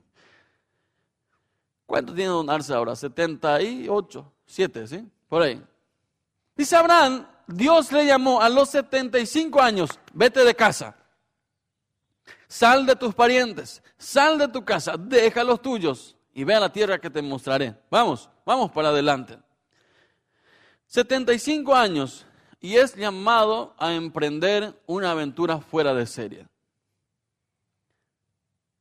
¿Cuánto 1.86 2.14
tiene 2.14 2.30
don 2.30 2.48
Arce 2.48 2.72
ahora? 2.72 2.94
78, 2.94 4.32
7, 4.46 4.86
¿sí? 4.86 5.08
Por 5.28 5.42
ahí. 5.42 5.62
Dice 6.56 6.76
Abraham, 6.76 7.26
Dios 7.46 7.92
le 7.92 8.06
llamó 8.06 8.40
a 8.40 8.48
los 8.48 8.70
75 8.70 9.60
años, 9.60 9.90
vete 10.12 10.44
de 10.44 10.54
casa. 10.54 10.96
Sal 12.48 12.86
de 12.86 12.96
tus 12.96 13.14
parientes, 13.14 13.82
sal 13.98 14.38
de 14.38 14.48
tu 14.48 14.64
casa, 14.64 14.96
deja 14.96 15.44
los 15.44 15.60
tuyos 15.60 16.16
y 16.32 16.44
ve 16.44 16.54
a 16.54 16.60
la 16.60 16.72
tierra 16.72 16.98
que 16.98 17.10
te 17.10 17.20
mostraré. 17.20 17.78
Vamos, 17.90 18.30
vamos 18.46 18.70
para 18.72 18.88
adelante. 18.88 19.38
75 20.86 21.74
años 21.74 22.24
y 22.58 22.76
es 22.76 22.94
llamado 22.96 23.74
a 23.78 23.92
emprender 23.92 24.80
una 24.86 25.10
aventura 25.10 25.60
fuera 25.60 25.92
de 25.92 26.06
serie. 26.06 26.46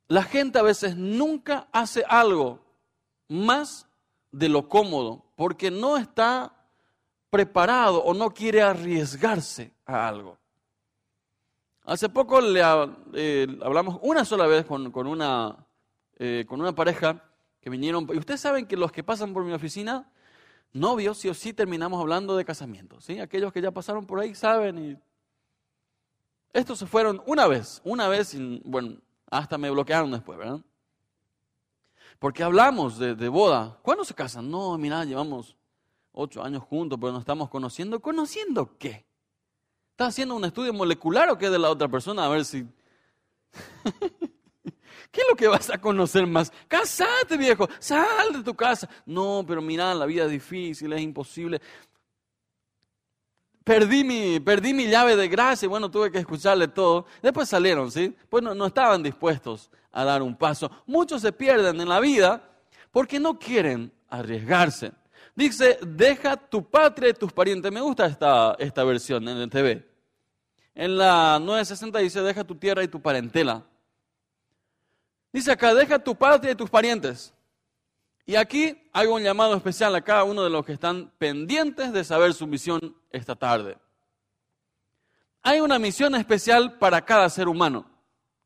La 0.08 0.24
gente 0.24 0.58
a 0.58 0.64
veces 0.64 0.96
nunca 0.96 1.68
hace 1.74 2.06
algo 2.08 2.60
más 3.28 3.86
de 4.32 4.48
lo 4.48 4.70
cómodo 4.70 5.26
porque 5.36 5.70
no 5.70 5.98
está 5.98 6.54
preparado 7.30 8.02
o 8.02 8.14
no 8.14 8.34
quiere 8.34 8.62
arriesgarse 8.62 9.74
a 9.86 10.08
algo. 10.08 10.38
Hace 11.88 12.10
poco 12.10 12.42
le 12.42 12.62
eh, 13.14 13.48
hablamos 13.64 13.98
una 14.02 14.26
sola 14.26 14.46
vez 14.46 14.66
con, 14.66 15.08
una, 15.08 15.66
eh, 16.18 16.44
con 16.46 16.60
una 16.60 16.76
pareja 16.76 17.24
que 17.62 17.70
vinieron, 17.70 18.06
y 18.14 18.18
ustedes 18.18 18.42
saben 18.42 18.68
que 18.68 18.76
los 18.76 18.92
que 18.92 19.06
pasan 19.06 19.34
por 19.34 19.46
mi 19.46 19.54
oficina 19.54 20.12
novios, 20.74 21.18
sí 21.18 21.30
o 21.30 21.34
sí 21.34 21.54
terminamos 21.54 22.02
hablando 22.02 22.36
de 22.36 22.44
casamiento. 22.44 23.00
¿sí? 23.00 23.20
Aquellos 23.20 23.54
que 23.54 23.62
ya 23.62 23.72
pasaron 23.72 24.06
por 24.06 24.20
ahí 24.20 24.36
saben. 24.36 24.78
Y... 24.78 24.98
Estos 26.52 26.78
se 26.78 26.88
fueron 26.88 27.24
una 27.26 27.48
vez, 27.48 27.82
una 27.86 28.10
vez, 28.10 28.34
y, 28.34 28.62
bueno, 28.66 28.98
hasta 29.32 29.58
me 29.58 29.70
bloquearon 29.70 30.12
después, 30.12 30.38
¿verdad? 30.38 30.60
Porque 32.20 32.44
hablamos 32.44 33.00
de, 33.00 33.30
boda. 33.30 33.80
¿Cuándo 33.82 34.04
se 34.04 34.14
casan? 34.14 34.52
No, 34.52 34.78
mira, 34.78 35.06
llevamos 35.06 35.56
ocho 36.12 36.44
años 36.44 36.64
juntos, 36.64 37.00
pero 37.00 37.14
nos 37.14 37.22
estamos 37.22 37.48
conociendo. 37.48 38.02
¿Conociendo 38.02 38.78
qué? 38.78 39.07
¿Estás 39.98 40.10
haciendo 40.10 40.36
un 40.36 40.46
estudio 40.46 40.72
molecular 40.74 41.28
o 41.32 41.40
qué 41.40 41.50
de 41.50 41.58
la 41.58 41.72
otra 41.72 41.88
persona? 41.88 42.24
A 42.24 42.30
ver 42.30 42.46
si... 42.46 42.62
¿Qué 45.12 45.22
es 45.22 45.28
lo 45.28 45.36
que 45.36 45.48
vas 45.48 45.72
a 45.72 45.82
conocer 45.82 46.28
más? 46.28 46.54
Casate, 46.68 47.36
viejo, 47.36 47.68
sal 47.80 48.32
de 48.32 48.44
tu 48.44 48.54
casa. 48.54 48.88
No, 49.08 49.44
pero 49.48 49.60
mira, 49.60 49.96
la 49.96 50.06
vida 50.06 50.26
es 50.26 50.30
difícil, 50.30 50.94
es 50.94 51.02
imposible. 51.02 51.60
Perdí 53.64 54.04
mi, 54.04 54.40
perdí 54.40 54.72
mi 54.72 54.86
llave 54.86 55.16
de 55.16 55.28
gracia 55.28 55.66
y 55.66 55.70
bueno, 55.70 55.90
tuve 55.90 56.12
que 56.12 56.20
escucharle 56.20 56.68
todo. 56.68 57.08
Después 57.24 57.50
salieron, 57.50 57.90
¿sí? 57.90 58.16
Pues 58.30 58.44
no, 58.44 58.54
no 58.54 58.68
estaban 58.68 59.02
dispuestos 59.02 59.72
a 59.92 60.04
dar 60.04 60.22
un 60.22 60.38
paso. 60.38 60.70
Muchos 60.86 61.24
se 61.24 61.32
pierden 61.32 61.82
en 61.82 61.90
la 61.90 62.00
vida 62.00 62.48
porque 62.92 63.20
no 63.20 63.40
quieren 63.40 63.92
arriesgarse. 64.10 64.92
Dice, 65.38 65.78
deja 65.84 66.36
tu 66.36 66.68
patria 66.68 67.12
y 67.12 67.14
tus 67.14 67.32
parientes. 67.32 67.72
Me 67.72 67.80
gusta 67.80 68.08
esta, 68.08 68.56
esta 68.58 68.84
versión 68.84 69.28
en 69.30 69.38
el 69.38 69.48
TV. 69.52 69.88
En 70.74 70.98
la 70.98 71.38
960 71.38 72.00
dice, 72.00 72.22
deja 72.22 72.44
tu 72.44 72.56
tierra 72.56 72.84
y 72.84 72.88
tu 72.88 73.00
parentela. 73.00 73.64
Dice 75.32 75.52
acá, 75.52 75.76
deja 75.76 76.00
tu 76.00 76.16
patria 76.16 76.54
y 76.54 76.56
tus 76.56 76.72
parientes. 76.72 77.36
Y 78.26 78.36
aquí 78.36 78.90
hago 78.92 79.14
un 79.14 79.22
llamado 79.22 79.56
especial 79.56 79.94
a 79.94 80.02
cada 80.02 80.24
uno 80.24 80.44
de 80.44 80.50
los 80.50 80.66
que 80.66 80.74
están 80.74 81.12
pendientes 81.20 81.94
de 81.94 82.04
saber 82.04 82.34
su 82.34 82.48
misión 82.48 82.98
esta 83.12 83.36
tarde. 83.36 83.78
Hay 85.44 85.60
una 85.60 85.78
misión 85.78 86.16
especial 86.16 86.80
para 86.80 87.06
cada 87.06 87.30
ser 87.30 87.48
humano. 87.48 87.86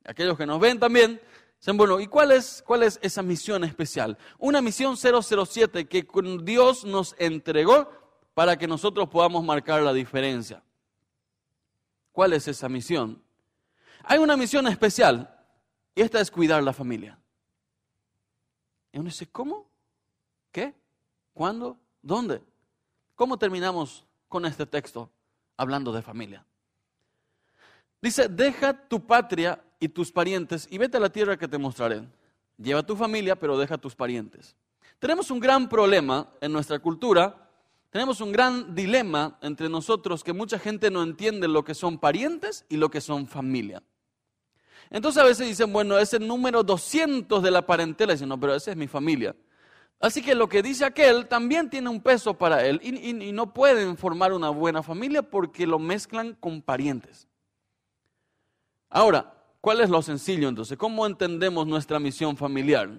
Aquellos 0.03 0.37
que 0.37 0.45
nos 0.45 0.59
ven 0.59 0.77
también 0.77 1.21
bueno, 1.67 1.99
¿y 1.99 2.07
cuál 2.07 2.31
es, 2.31 2.63
cuál 2.65 2.83
es 2.83 2.99
esa 3.01 3.21
misión 3.21 3.63
especial? 3.63 4.17
Una 4.39 4.61
misión 4.61 4.95
007 4.97 5.87
que 5.87 6.07
Dios 6.43 6.83
nos 6.85 7.15
entregó 7.19 7.89
para 8.33 8.57
que 8.57 8.67
nosotros 8.67 9.09
podamos 9.09 9.43
marcar 9.43 9.81
la 9.81 9.93
diferencia. 9.93 10.63
¿Cuál 12.11 12.33
es 12.33 12.47
esa 12.47 12.67
misión? 12.67 13.21
Hay 14.03 14.17
una 14.17 14.35
misión 14.35 14.67
especial 14.67 15.37
y 15.93 16.01
esta 16.01 16.19
es 16.19 16.31
cuidar 16.31 16.63
la 16.63 16.73
familia. 16.73 17.19
Y 18.91 18.99
uno 18.99 19.09
dice, 19.09 19.27
¿cómo? 19.27 19.69
¿Qué? 20.51 20.73
¿Cuándo? 21.33 21.77
¿Dónde? 22.01 22.41
¿Cómo 23.15 23.37
terminamos 23.37 24.05
con 24.27 24.45
este 24.45 24.65
texto 24.65 25.11
hablando 25.55 25.91
de 25.93 26.01
familia? 26.01 26.45
Dice, 28.01 28.27
deja 28.27 28.73
tu 28.73 29.05
patria 29.05 29.63
y 29.81 29.89
tus 29.89 30.11
parientes 30.11 30.67
y 30.69 30.77
vete 30.77 30.97
a 30.97 30.99
la 31.01 31.09
tierra 31.09 31.35
que 31.35 31.47
te 31.47 31.57
mostraré. 31.57 32.07
Lleva 32.57 32.83
tu 32.83 32.95
familia, 32.95 33.35
pero 33.35 33.57
deja 33.57 33.77
tus 33.77 33.95
parientes. 33.95 34.55
Tenemos 34.99 35.31
un 35.31 35.39
gran 35.39 35.67
problema 35.67 36.29
en 36.39 36.53
nuestra 36.53 36.77
cultura, 36.77 37.49
tenemos 37.89 38.21
un 38.21 38.31
gran 38.31 38.75
dilema 38.75 39.39
entre 39.41 39.67
nosotros 39.67 40.23
que 40.23 40.33
mucha 40.33 40.59
gente 40.59 40.91
no 40.91 41.01
entiende 41.01 41.47
lo 41.47 41.65
que 41.65 41.73
son 41.73 41.97
parientes 41.97 42.63
y 42.69 42.77
lo 42.77 42.91
que 42.91 43.01
son 43.01 43.27
familia. 43.27 43.81
Entonces 44.91 45.21
a 45.21 45.25
veces 45.25 45.47
dicen, 45.47 45.73
bueno, 45.73 45.97
ese 45.97 46.19
número 46.19 46.61
200 46.61 47.41
de 47.41 47.49
la 47.49 47.65
parentela. 47.65 48.13
Dicen, 48.13 48.29
no, 48.29 48.39
pero 48.39 48.53
esa 48.53 48.69
es 48.69 48.77
mi 48.77 48.87
familia. 48.87 49.35
Así 49.99 50.21
que 50.21 50.35
lo 50.35 50.47
que 50.47 50.61
dice 50.61 50.85
aquel 50.85 51.27
también 51.27 51.71
tiene 51.71 51.89
un 51.89 52.01
peso 52.01 52.35
para 52.35 52.63
él 52.65 52.79
y, 52.83 53.09
y 53.09 53.31
no 53.31 53.53
pueden 53.53 53.97
formar 53.97 54.31
una 54.31 54.49
buena 54.49 54.83
familia 54.83 55.23
porque 55.23 55.65
lo 55.65 55.79
mezclan 55.79 56.35
con 56.35 56.61
parientes. 56.61 57.27
Ahora, 58.89 59.40
¿cuál 59.61 59.79
es 59.81 59.89
lo 59.89 60.01
sencillo 60.01 60.49
entonces? 60.49 60.77
¿Cómo 60.77 61.05
entendemos 61.05 61.65
nuestra 61.65 61.99
misión 61.99 62.35
familiar? 62.35 62.89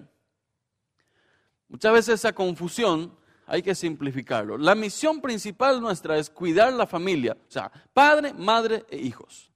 Muchas 1.67 1.93
veces 1.93 2.15
esa 2.15 2.33
confusión 2.33 3.15
hay 3.45 3.61
que 3.61 3.75
simplificarlo. 3.75 4.57
La 4.57 4.73
misión 4.73 5.21
principal 5.21 5.81
nuestra 5.81 6.17
es 6.17 6.29
cuidar 6.29 6.73
la 6.73 6.87
familia, 6.87 7.37
o 7.47 7.51
sea, 7.51 7.71
padre, 7.93 8.33
madre 8.33 8.85
e 8.89 8.97
hijos. 8.97 9.51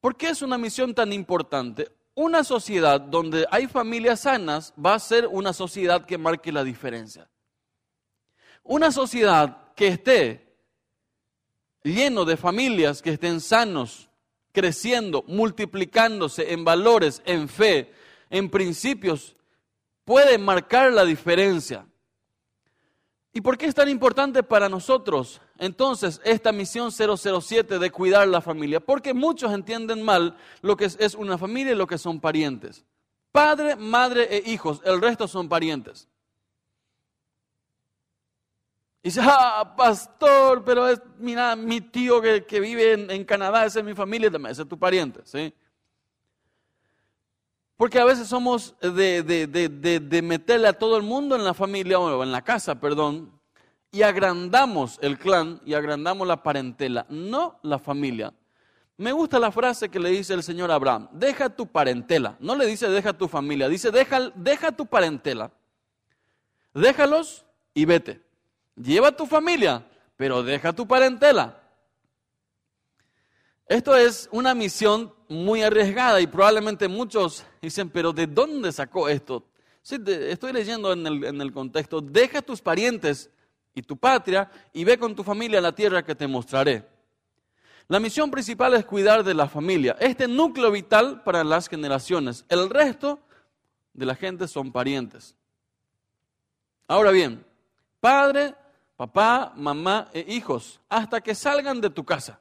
¿Por 0.00 0.16
qué 0.16 0.28
es 0.28 0.42
una 0.42 0.58
misión 0.58 0.94
tan 0.94 1.12
importante? 1.12 1.90
Una 2.14 2.44
sociedad 2.44 3.00
donde 3.00 3.46
hay 3.50 3.66
familias 3.66 4.20
sanas 4.20 4.74
va 4.78 4.94
a 4.94 4.98
ser 4.98 5.26
una 5.26 5.52
sociedad 5.52 6.04
que 6.04 6.18
marque 6.18 6.52
la 6.52 6.62
diferencia. 6.62 7.28
Una 8.62 8.92
sociedad 8.92 9.72
que 9.74 9.88
esté 9.88 10.58
lleno 11.82 12.24
de 12.24 12.36
familias 12.36 13.02
que 13.02 13.10
estén 13.10 13.40
sanos, 13.40 14.10
creciendo, 14.54 15.24
multiplicándose 15.26 16.52
en 16.52 16.64
valores, 16.64 17.20
en 17.26 17.48
fe, 17.48 17.92
en 18.30 18.48
principios, 18.48 19.36
puede 20.04 20.38
marcar 20.38 20.92
la 20.92 21.04
diferencia. 21.04 21.86
¿Y 23.32 23.40
por 23.40 23.58
qué 23.58 23.66
es 23.66 23.74
tan 23.74 23.88
importante 23.88 24.44
para 24.44 24.68
nosotros 24.68 25.40
entonces 25.58 26.20
esta 26.24 26.52
misión 26.52 26.92
007 26.92 27.80
de 27.80 27.90
cuidar 27.90 28.28
la 28.28 28.40
familia? 28.40 28.78
Porque 28.78 29.12
muchos 29.12 29.52
entienden 29.52 30.02
mal 30.02 30.36
lo 30.62 30.76
que 30.76 30.84
es 30.84 31.14
una 31.16 31.36
familia 31.36 31.72
y 31.72 31.76
lo 31.76 31.88
que 31.88 31.98
son 31.98 32.20
parientes. 32.20 32.84
Padre, 33.32 33.74
madre 33.74 34.28
e 34.30 34.50
hijos, 34.52 34.80
el 34.84 35.00
resto 35.02 35.26
son 35.26 35.48
parientes. 35.48 36.06
Y 39.04 39.08
dice, 39.08 39.20
ah, 39.22 39.74
pastor, 39.76 40.64
pero 40.64 40.88
es, 40.88 40.98
mira, 41.18 41.54
mi 41.56 41.82
tío 41.82 42.22
que, 42.22 42.58
vive 42.58 42.94
en, 42.94 43.24
Canadá, 43.24 43.66
esa 43.66 43.80
es 43.80 43.84
mi 43.84 43.92
familia, 43.92 44.30
también, 44.30 44.52
ese 44.52 44.62
es 44.62 44.68
tu 44.68 44.78
pariente, 44.78 45.20
¿sí? 45.24 45.52
Porque 47.76 47.98
a 47.98 48.06
veces 48.06 48.26
somos 48.28 48.74
de, 48.80 49.22
de, 49.22 50.22
meterle 50.22 50.68
a 50.68 50.78
todo 50.78 50.96
el 50.96 51.02
mundo 51.02 51.36
en 51.36 51.44
la 51.44 51.52
familia 51.52 51.98
o 51.98 52.22
en 52.22 52.32
la 52.32 52.40
casa, 52.40 52.80
perdón, 52.80 53.38
y 53.92 54.00
agrandamos 54.00 54.98
el 55.02 55.18
clan 55.18 55.60
y 55.66 55.74
agrandamos 55.74 56.26
la 56.26 56.42
parentela, 56.42 57.04
no 57.10 57.58
la 57.62 57.78
familia. 57.78 58.32
Me 58.96 59.12
gusta 59.12 59.38
la 59.38 59.52
frase 59.52 59.90
que 59.90 60.00
le 60.00 60.08
dice 60.08 60.32
el 60.32 60.42
Señor 60.42 60.70
Abraham, 60.70 61.10
deja 61.12 61.50
tu 61.50 61.66
parentela, 61.66 62.38
no 62.40 62.56
le 62.56 62.64
dice 62.64 62.88
deja 62.88 63.12
tu 63.12 63.28
familia, 63.28 63.68
dice 63.68 63.90
deja, 63.90 64.32
deja 64.34 64.72
tu 64.72 64.86
parentela, 64.86 65.50
déjalos 66.72 67.44
y 67.74 67.84
vete. 67.84 68.23
Lleva 68.76 69.12
tu 69.12 69.26
familia, 69.26 69.86
pero 70.16 70.42
deja 70.42 70.72
tu 70.72 70.86
parentela. 70.86 71.60
Esto 73.66 73.96
es 73.96 74.28
una 74.30 74.54
misión 74.54 75.14
muy 75.28 75.62
arriesgada 75.62 76.20
y 76.20 76.26
probablemente 76.26 76.86
muchos 76.86 77.44
dicen, 77.62 77.88
pero 77.88 78.12
¿de 78.12 78.26
dónde 78.26 78.72
sacó 78.72 79.08
esto? 79.08 79.46
Sí, 79.82 79.96
estoy 80.06 80.52
leyendo 80.52 80.92
en 80.92 81.06
el, 81.06 81.24
en 81.24 81.40
el 81.40 81.52
contexto, 81.52 82.00
deja 82.00 82.42
tus 82.42 82.60
parientes 82.60 83.30
y 83.74 83.82
tu 83.82 83.96
patria 83.96 84.50
y 84.72 84.84
ve 84.84 84.98
con 84.98 85.14
tu 85.14 85.24
familia 85.24 85.58
a 85.58 85.62
la 85.62 85.74
tierra 85.74 86.04
que 86.04 86.14
te 86.14 86.26
mostraré. 86.26 86.86
La 87.88 88.00
misión 88.00 88.30
principal 88.30 88.74
es 88.74 88.84
cuidar 88.84 89.24
de 89.24 89.34
la 89.34 89.48
familia, 89.48 89.96
este 90.00 90.26
núcleo 90.26 90.70
vital 90.70 91.22
para 91.22 91.44
las 91.44 91.68
generaciones. 91.68 92.44
El 92.48 92.70
resto 92.70 93.20
de 93.92 94.06
la 94.06 94.14
gente 94.14 94.48
son 94.48 94.72
parientes. 94.72 95.36
Ahora 96.86 97.10
bien, 97.10 97.44
padre, 98.00 98.54
papá, 98.96 99.52
mamá 99.56 100.08
e 100.12 100.24
hijos, 100.28 100.80
hasta 100.88 101.20
que 101.20 101.34
salgan 101.34 101.80
de 101.80 101.90
tu 101.90 102.04
casa. 102.04 102.40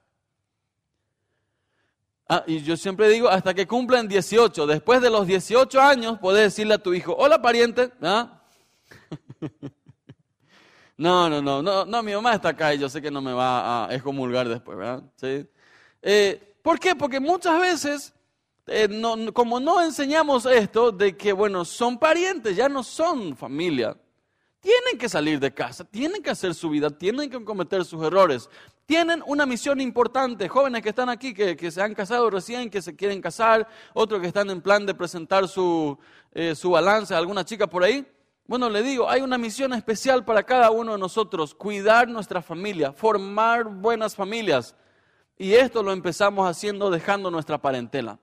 Ah, 2.28 2.44
y 2.48 2.62
yo 2.62 2.78
siempre 2.78 3.10
digo, 3.10 3.28
hasta 3.28 3.54
que 3.54 3.68
cumplan 3.68 4.08
18. 4.08 4.66
Después 4.66 5.02
de 5.02 5.10
los 5.10 5.28
18 5.28 5.82
años, 5.82 6.18
puedes 6.20 6.44
decirle 6.44 6.76
a 6.76 6.78
tu 6.78 6.94
hijo, 6.94 7.14
hola 7.16 7.42
pariente. 7.42 7.92
¿Ah? 8.02 8.42
no, 10.98 11.30
no, 11.30 11.42
no, 11.42 11.62
no, 11.62 11.86
no, 11.86 12.04
mi 12.04 12.14
mamá 12.14 12.34
está 12.34 12.50
acá 12.50 12.74
y 12.74 12.80
yo 12.80 12.88
sé 12.88 13.02
que 13.02 13.12
no 13.12 13.22
me 13.22 13.34
va 13.34 13.86
a 13.86 13.94
excomulgar 13.94 14.48
después, 14.48 14.78
¿verdad? 14.78 15.04
¿Sí? 15.18 15.46
Eh, 16.02 16.56
¿Por 16.62 16.80
qué? 16.80 16.96
Porque 16.96 17.20
muchas 17.20 17.60
veces, 17.60 18.14
eh, 18.68 18.90
como 19.34 19.60
no 19.60 19.82
enseñamos 19.82 20.46
esto 20.46 20.92
de 20.92 21.18
que, 21.18 21.34
bueno, 21.34 21.66
son 21.66 22.00
parientes, 22.00 22.56
ya 22.56 22.70
no 22.70 22.84
son 22.84 23.36
familia, 23.36 23.98
tienen 24.64 24.98
que 24.98 25.10
salir 25.10 25.42
de 25.42 25.54
casa, 25.54 25.84
tienen 25.84 26.24
que 26.24 26.30
hacer 26.30 26.56
su 26.56 26.70
vida, 26.70 26.90
tienen 26.90 27.30
que 27.30 27.44
cometer 27.44 27.84
sus 27.84 28.02
errores. 28.02 28.50
Tienen 28.86 29.22
una 29.26 29.46
misión 29.46 29.82
importante, 29.82 30.48
jóvenes 30.48 30.82
que 30.82 30.88
están 30.88 31.10
aquí, 31.10 31.34
que, 31.34 31.70
se 31.70 31.82
han 31.82 31.94
casado 31.94 32.30
recién, 32.30 32.70
que 32.70 32.82
se 32.82 32.96
quieren 32.96 33.20
casar, 33.22 33.68
otros 33.94 34.22
que 34.22 34.28
están 34.28 34.50
en 34.50 34.62
plan 34.62 34.86
de 34.86 34.94
presentar 34.94 35.50
su, 35.50 35.98
eh, 36.32 36.56
su 36.56 36.72
balance 36.72 37.14
a 37.14 37.18
alguna 37.18 37.44
chica 37.44 37.68
por 37.68 37.84
ahí. 37.84 38.08
Bueno, 38.48 38.70
le 38.70 38.84
digo, 38.84 39.10
hay 39.10 39.22
una 39.22 39.38
misión 39.38 39.74
especial 39.74 40.24
para 40.24 40.44
cada 40.44 40.72
uno 40.72 40.94
de 40.94 40.98
nosotros, 40.98 41.54
cuidar 41.54 42.08
nuestra 42.08 42.42
familia, 42.42 42.94
formar 42.94 43.66
buenas 43.66 44.16
familias. 44.16 44.78
Y 45.38 45.56
esto 45.56 45.84
lo 45.84 45.92
empezamos 45.92 46.50
haciendo 46.50 46.90
dejando 46.90 47.30
nuestra 47.30 47.58
parentela. 47.58 48.18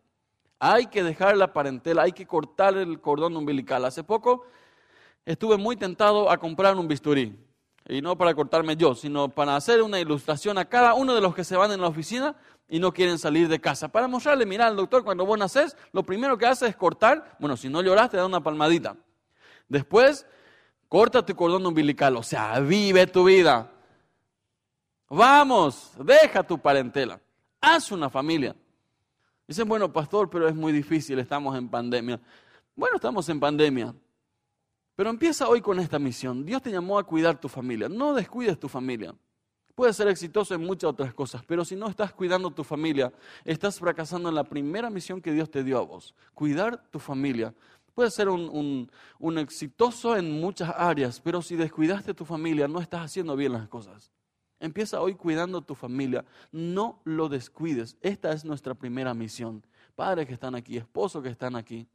Hay 0.59 0.87
que 0.87 1.03
dejar 1.03 1.37
la 1.37 1.53
parentela, 1.53 2.05
hay 2.05 2.13
que 2.13 2.27
cortar 2.27 2.79
el 2.79 2.99
cordón 2.99 3.37
umbilical. 3.37 3.85
Hace 3.85 4.05
poco 4.05 4.47
estuve 5.31 5.57
muy 5.57 5.77
tentado 5.77 6.31
a 6.31 6.39
comprar 6.39 6.77
un 6.77 6.89
bisturí. 6.89 7.39
Y 7.89 8.03
no 8.03 8.17
para 8.17 8.35
cortarme 8.35 8.77
yo, 8.77 8.95
sino 8.95 9.29
para 9.29 9.57
hacer 9.57 9.83
una 9.83 9.99
ilustración 9.99 10.59
a 10.59 10.65
cada 10.65 10.95
uno 10.95 11.15
de 11.15 11.21
los 11.21 11.35
que 11.35 11.45
se 11.45 11.57
van 11.57 11.73
en 11.73 11.81
la 11.81 11.89
oficina 11.89 12.37
y 12.69 12.79
no 12.79 12.93
quieren 12.93 13.19
salir 13.19 13.49
de 13.49 13.61
casa. 13.61 13.89
Para 13.89 14.07
mostrarle, 14.07 14.45
mira, 14.45 14.67
al 14.67 14.77
doctor 14.77 15.03
cuando 15.03 15.25
vos 15.25 15.39
nacés, 15.39 15.77
lo 15.93 16.03
primero 16.03 16.37
que 16.37 16.47
hace 16.47 16.67
es 16.67 16.77
cortar, 16.77 17.37
bueno, 17.39 17.57
si 17.57 17.69
no 17.69 17.83
lloras 17.83 18.11
te 18.11 18.17
da 18.17 18.27
una 18.27 18.43
palmadita. 18.43 18.97
Después, 19.69 20.27
corta 20.89 21.25
tu 21.25 21.35
cordón 21.35 21.67
umbilical, 21.67 22.17
o 22.17 22.23
sea, 22.23 22.59
vive 22.61 23.07
tu 23.07 23.25
vida. 23.25 23.71
Vamos, 25.09 25.93
deja 26.05 26.43
tu 26.43 26.59
parentela, 26.59 27.21
haz 27.61 27.91
una 27.91 28.11
familia. 28.11 28.55
Dicen, 29.47 29.69
bueno, 29.69 29.93
pastor, 29.93 30.31
pero 30.31 30.49
es 30.49 30.55
muy 30.55 30.73
difícil, 30.73 31.19
estamos 31.19 31.57
en 31.57 31.69
pandemia. 31.69 32.21
Bueno, 32.77 32.97
estamos 32.97 33.29
en 33.29 33.41
pandemia, 33.41 33.95
pero 35.01 35.09
empieza 35.09 35.49
hoy 35.49 35.63
con 35.63 35.81
esta 35.81 35.99
misión. 35.99 36.45
Dios 36.45 36.61
te 36.61 36.71
llamó 36.71 36.99
a 36.99 37.05
cuidar 37.05 37.41
tu 37.41 37.49
familia. 37.49 37.89
No 37.89 38.13
descuides 38.13 38.61
tu 38.61 38.69
familia. 38.69 39.15
Puedes 39.75 39.97
ser 39.97 40.09
exitoso 40.09 40.55
en 40.55 40.61
muchas 40.61 40.91
otras 40.91 41.15
cosas, 41.15 41.43
pero 41.47 41.65
si 41.65 41.75
no 41.75 41.89
estás 41.89 42.13
cuidando 42.13 42.51
tu 42.51 42.63
familia, 42.63 43.11
estás 43.47 43.79
fracasando 43.79 44.29
en 44.29 44.35
la 44.35 44.45
primera 44.45 44.91
misión 44.91 45.23
que 45.23 45.33
Dios 45.33 45.51
te 45.51 45.65
dio 45.65 45.79
a 45.79 45.81
vos. 45.81 46.15
Cuidar 46.35 46.87
tu 46.91 46.99
familia. 46.99 47.55
Puedes 47.95 48.13
ser 48.13 48.29
un, 48.29 48.91
exitoso 49.39 50.19
en 50.19 50.39
muchas 50.39 50.69
áreas, 50.77 51.19
pero 51.19 51.41
si 51.41 51.57
descuidaste 51.57 52.13
tu 52.13 52.27
familia, 52.27 52.69
no 52.69 52.79
estás 52.79 53.01
haciendo 53.01 53.35
bien 53.37 53.53
las 53.53 53.69
cosas. 53.69 54.13
Empieza 54.59 55.01
hoy 55.01 55.15
cuidando 55.15 55.63
tu 55.63 55.75
familia. 55.75 56.27
No 56.53 57.01
lo 57.05 57.31
descuides. 57.31 57.97
Esta 58.03 58.33
es 58.33 58.45
nuestra 58.45 58.75
primera 58.75 59.15
misión. 59.15 59.65
Padres 59.97 60.27
que 60.27 60.35
están 60.35 60.55
aquí, 60.55 60.77
esposos 60.77 61.23
que 61.23 61.31
están 61.31 61.57
aquí. 61.57 61.89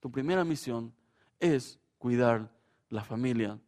Tu 0.00 0.10
primera 0.10 0.46
misión 0.46 0.94
es 1.38 1.78
cuidar 2.02 2.50
la 2.88 3.04
familia. 3.04 3.60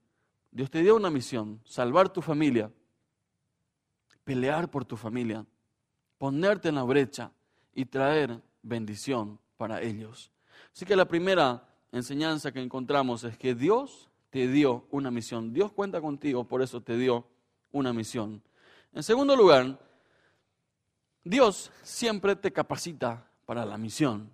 Dios 0.51 0.69
te 0.69 0.83
dio 0.83 0.97
una 0.97 1.09
misión, 1.09 1.61
salvar 1.65 2.09
tu 2.09 2.21
familia, 2.21 2.69
pelear 4.25 4.69
por 4.69 4.85
tu 4.85 4.97
familia, 4.97 5.47
ponerte 6.19 6.69
en 6.69 6.75
la 6.75 6.83
brecha 6.83 7.31
y 7.73 7.85
traer 7.85 8.43
bendición 8.61 9.39
para 9.57 9.81
ellos. 9.81 10.33
Así 10.73 10.85
que 10.85 10.97
la 10.97 11.07
primera 11.07 11.65
enseñanza 11.93 12.51
que 12.51 12.61
encontramos 12.61 13.23
es 13.23 13.39
que 13.39 13.55
Dios 13.55 14.11
te 14.31 14.49
dio 14.49 14.89
una 14.91 15.13
misión. 15.13 15.53
Dios 15.53 15.71
cuenta 15.71 16.01
contigo, 16.01 16.43
por 16.43 16.61
eso 16.61 16.81
te 16.81 16.97
dio 16.97 17.29
una 17.71 17.93
misión. 17.93 18.43
En 18.93 19.05
segundo 19.05 19.37
lugar, 19.37 19.79
Dios 21.23 21.71
siempre 21.85 22.35
te 22.35 22.53
capacita 22.53 23.31
para 23.47 23.65
la 23.65 23.79
misión. 23.79 24.29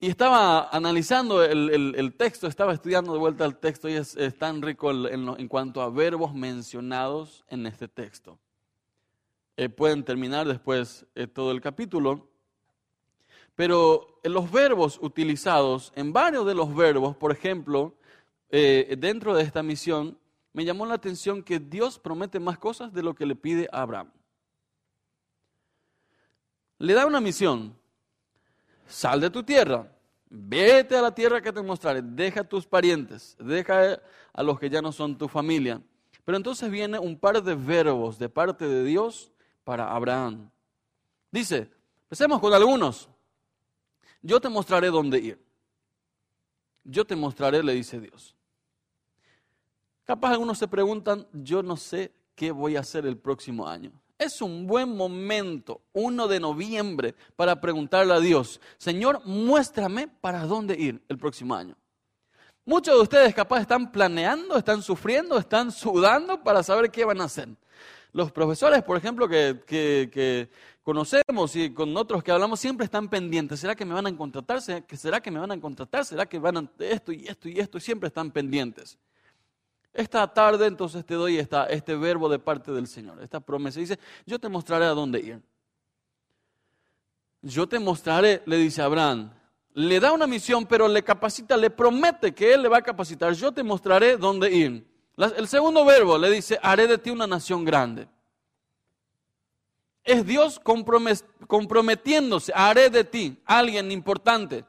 Y 0.00 0.08
estaba 0.08 0.68
analizando 0.68 1.42
el, 1.42 2.14
texto, 2.16 2.46
estaba 2.46 2.72
estudiando 2.72 3.12
de 3.12 3.18
vuelta 3.18 3.44
el 3.44 3.56
texto 3.56 3.88
y 3.88 3.94
es, 3.94 4.16
tan 4.38 4.62
rico 4.62 4.92
en, 4.92 5.48
cuanto 5.48 5.82
a 5.82 5.90
verbos 5.90 6.32
mencionados 6.32 7.44
en 7.48 7.66
este 7.66 7.88
texto. 7.88 8.38
Eh, 9.56 9.68
pueden 9.68 10.04
terminar 10.04 10.46
después 10.46 11.04
eh, 11.16 11.26
todo 11.26 11.50
el 11.50 11.60
capítulo, 11.60 12.28
pero 13.56 14.20
en 14.22 14.34
los 14.34 14.52
verbos 14.52 15.00
utilizados, 15.02 15.92
en 15.96 16.12
varios 16.12 16.46
de 16.46 16.54
los 16.54 16.72
verbos, 16.72 17.16
por 17.16 17.32
ejemplo, 17.32 17.96
eh, 18.50 18.94
dentro 19.00 19.34
de 19.34 19.42
esta 19.42 19.64
misión, 19.64 20.16
me 20.52 20.64
llamó 20.64 20.86
la 20.86 20.94
atención 20.94 21.42
que 21.42 21.58
Dios 21.58 21.98
promete 21.98 22.38
más 22.38 22.56
cosas 22.56 22.92
de 22.92 23.02
lo 23.02 23.16
que 23.16 23.26
le 23.26 23.34
pide 23.34 23.68
a 23.72 23.82
Abraham. 23.82 24.12
Le 26.78 26.94
da 26.94 27.04
una 27.04 27.20
misión, 27.20 27.77
sal 28.88 29.20
de 29.20 29.30
tu 29.30 29.42
tierra, 29.42 29.86
vete 30.28 30.96
a 30.96 31.02
la 31.02 31.14
tierra 31.14 31.40
que 31.40 31.52
te 31.52 31.62
mostraré, 31.62 32.02
deja 32.02 32.40
a 32.40 32.44
tus 32.44 32.66
parientes, 32.66 33.36
deja 33.38 34.00
a 34.32 34.42
los 34.42 34.58
que 34.58 34.68
ya 34.68 34.82
no 34.82 34.90
son 34.90 35.16
tu 35.16 35.28
familia. 35.28 35.80
Pero 36.24 36.36
entonces 36.36 36.70
viene 36.70 36.98
un 36.98 37.16
par 37.18 37.42
de 37.42 37.54
verbos 37.54 38.18
de 38.18 38.28
parte 38.28 38.66
de 38.66 38.84
Dios 38.84 39.30
para 39.64 39.94
Abraham. 39.94 40.50
Dice, 41.30 41.70
empecemos 42.02 42.40
con 42.40 42.52
algunos. 42.52 43.08
Yo 44.20 44.40
te 44.40 44.48
mostraré 44.48 44.88
dónde 44.88 45.18
ir. 45.18 45.48
Yo 46.84 47.06
te 47.06 47.14
mostraré, 47.14 47.62
le 47.62 47.74
dice 47.74 48.00
Dios. 48.00 48.34
Capaz 50.04 50.30
algunos 50.30 50.58
se 50.58 50.68
preguntan, 50.68 51.26
yo 51.32 51.62
no 51.62 51.76
sé 51.76 52.12
qué 52.34 52.50
voy 52.50 52.76
a 52.76 52.80
hacer 52.80 53.04
el 53.04 53.18
próximo 53.18 53.68
año. 53.68 53.92
Es 54.18 54.42
un 54.42 54.66
buen 54.66 54.96
momento, 54.96 55.82
1 55.92 56.26
de 56.26 56.40
noviembre, 56.40 57.14
para 57.36 57.60
preguntarle 57.60 58.14
a 58.14 58.20
Dios, 58.20 58.60
Señor, 58.76 59.22
muéstrame 59.24 60.08
para 60.08 60.44
dónde 60.44 60.74
ir 60.76 61.00
el 61.08 61.18
próximo 61.18 61.54
año. 61.54 61.76
Muchos 62.64 62.96
de 62.96 63.00
ustedes 63.00 63.34
capaz 63.34 63.60
están 63.60 63.92
planeando, 63.92 64.58
están 64.58 64.82
sufriendo, 64.82 65.38
están 65.38 65.70
sudando 65.70 66.42
para 66.42 66.64
saber 66.64 66.90
qué 66.90 67.04
van 67.04 67.20
a 67.20 67.24
hacer. 67.24 67.48
Los 68.12 68.32
profesores, 68.32 68.82
por 68.82 68.96
ejemplo, 68.96 69.28
que, 69.28 70.50
conocemos 70.82 71.54
y 71.54 71.72
con 71.72 71.96
otros 71.96 72.24
que 72.24 72.32
hablamos, 72.32 72.58
siempre 72.58 72.84
están 72.84 73.08
pendientes. 73.08 73.60
¿Será 73.60 73.76
que 73.76 73.84
me 73.84 73.94
van 73.94 74.06
a 74.08 74.16
contratar? 74.16 74.60
¿Será 74.60 75.20
que 75.20 75.30
me 75.30 75.38
van 75.38 75.52
a 75.52 75.60
contratar? 75.60 76.04
¿Será 76.04 76.26
que 76.26 76.38
van 76.38 76.56
a 76.56 76.68
esto 76.80 77.12
y 77.12 77.26
esto 77.26 77.48
y 77.48 77.60
esto? 77.60 77.78
Siempre 77.78 78.08
están 78.08 78.32
pendientes. 78.32 78.98
Esta 79.92 80.32
tarde 80.32 80.66
entonces 80.66 81.04
te 81.04 81.14
doy 81.14 81.38
esta, 81.38 81.66
este 81.66 81.96
verbo 81.96 82.28
de 82.28 82.38
parte 82.38 82.72
del 82.72 82.86
Señor, 82.86 83.22
esta 83.22 83.40
promesa. 83.40 83.80
Dice, 83.80 83.98
yo 84.26 84.38
te 84.38 84.48
mostraré 84.48 84.84
a 84.84 84.90
dónde 84.90 85.20
ir. 85.20 85.42
Yo 87.42 87.68
te 87.68 87.78
mostraré, 87.78 88.42
le 88.46 88.56
dice 88.56 88.82
Abraham. 88.82 89.32
Le 89.74 90.00
da 90.00 90.12
una 90.12 90.26
misión, 90.26 90.66
pero 90.66 90.88
le 90.88 91.02
capacita, 91.02 91.56
le 91.56 91.70
promete 91.70 92.34
que 92.34 92.52
Él 92.52 92.62
le 92.62 92.68
va 92.68 92.78
a 92.78 92.82
capacitar. 92.82 93.32
Yo 93.32 93.52
te 93.52 93.62
mostraré 93.62 94.16
dónde 94.16 94.52
ir. 94.52 94.86
El 95.16 95.48
segundo 95.48 95.84
verbo 95.84 96.16
le 96.16 96.30
dice, 96.30 96.58
haré 96.62 96.86
de 96.86 96.98
ti 96.98 97.10
una 97.10 97.26
nación 97.26 97.64
grande. 97.64 98.08
Es 100.04 100.24
Dios 100.24 100.60
comprometiéndose, 101.46 102.52
haré 102.54 102.88
de 102.88 103.04
ti 103.04 103.40
alguien 103.44 103.90
importante. 103.90 104.64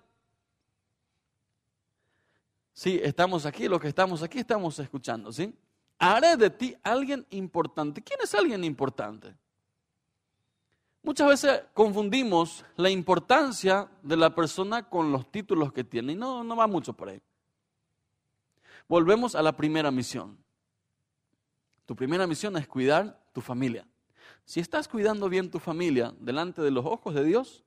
Sí, 2.79 2.97
estamos 3.03 3.45
aquí, 3.45 3.67
los 3.67 3.81
que 3.81 3.89
estamos 3.89 4.23
aquí 4.23 4.39
estamos 4.39 4.79
escuchando, 4.79 5.33
¿sí? 5.33 5.53
Haré 5.97 6.37
de 6.37 6.49
ti 6.49 6.73
alguien 6.81 7.25
importante. 7.31 8.01
¿Quién 8.01 8.21
es 8.23 8.33
alguien 8.33 8.63
importante? 8.63 9.35
Muchas 11.03 11.27
veces 11.27 11.63
confundimos 11.73 12.63
la 12.77 12.89
importancia 12.89 13.89
de 14.01 14.15
la 14.15 14.33
persona 14.33 14.87
con 14.87 15.11
los 15.11 15.29
títulos 15.29 15.73
que 15.73 15.83
tiene 15.83 16.13
y 16.13 16.15
no, 16.15 16.41
no 16.41 16.55
va 16.55 16.67
mucho 16.67 16.93
por 16.93 17.09
ahí. 17.09 17.21
Volvemos 18.87 19.35
a 19.35 19.41
la 19.41 19.57
primera 19.57 19.91
misión. 19.91 20.37
Tu 21.85 21.97
primera 21.97 22.25
misión 22.27 22.55
es 22.55 22.65
cuidar 22.65 23.21
tu 23.33 23.41
familia. 23.41 23.85
Si 24.45 24.61
estás 24.61 24.87
cuidando 24.87 25.27
bien 25.27 25.51
tu 25.51 25.59
familia 25.59 26.13
delante 26.17 26.61
de 26.61 26.71
los 26.71 26.85
ojos 26.85 27.13
de 27.13 27.25
Dios, 27.25 27.65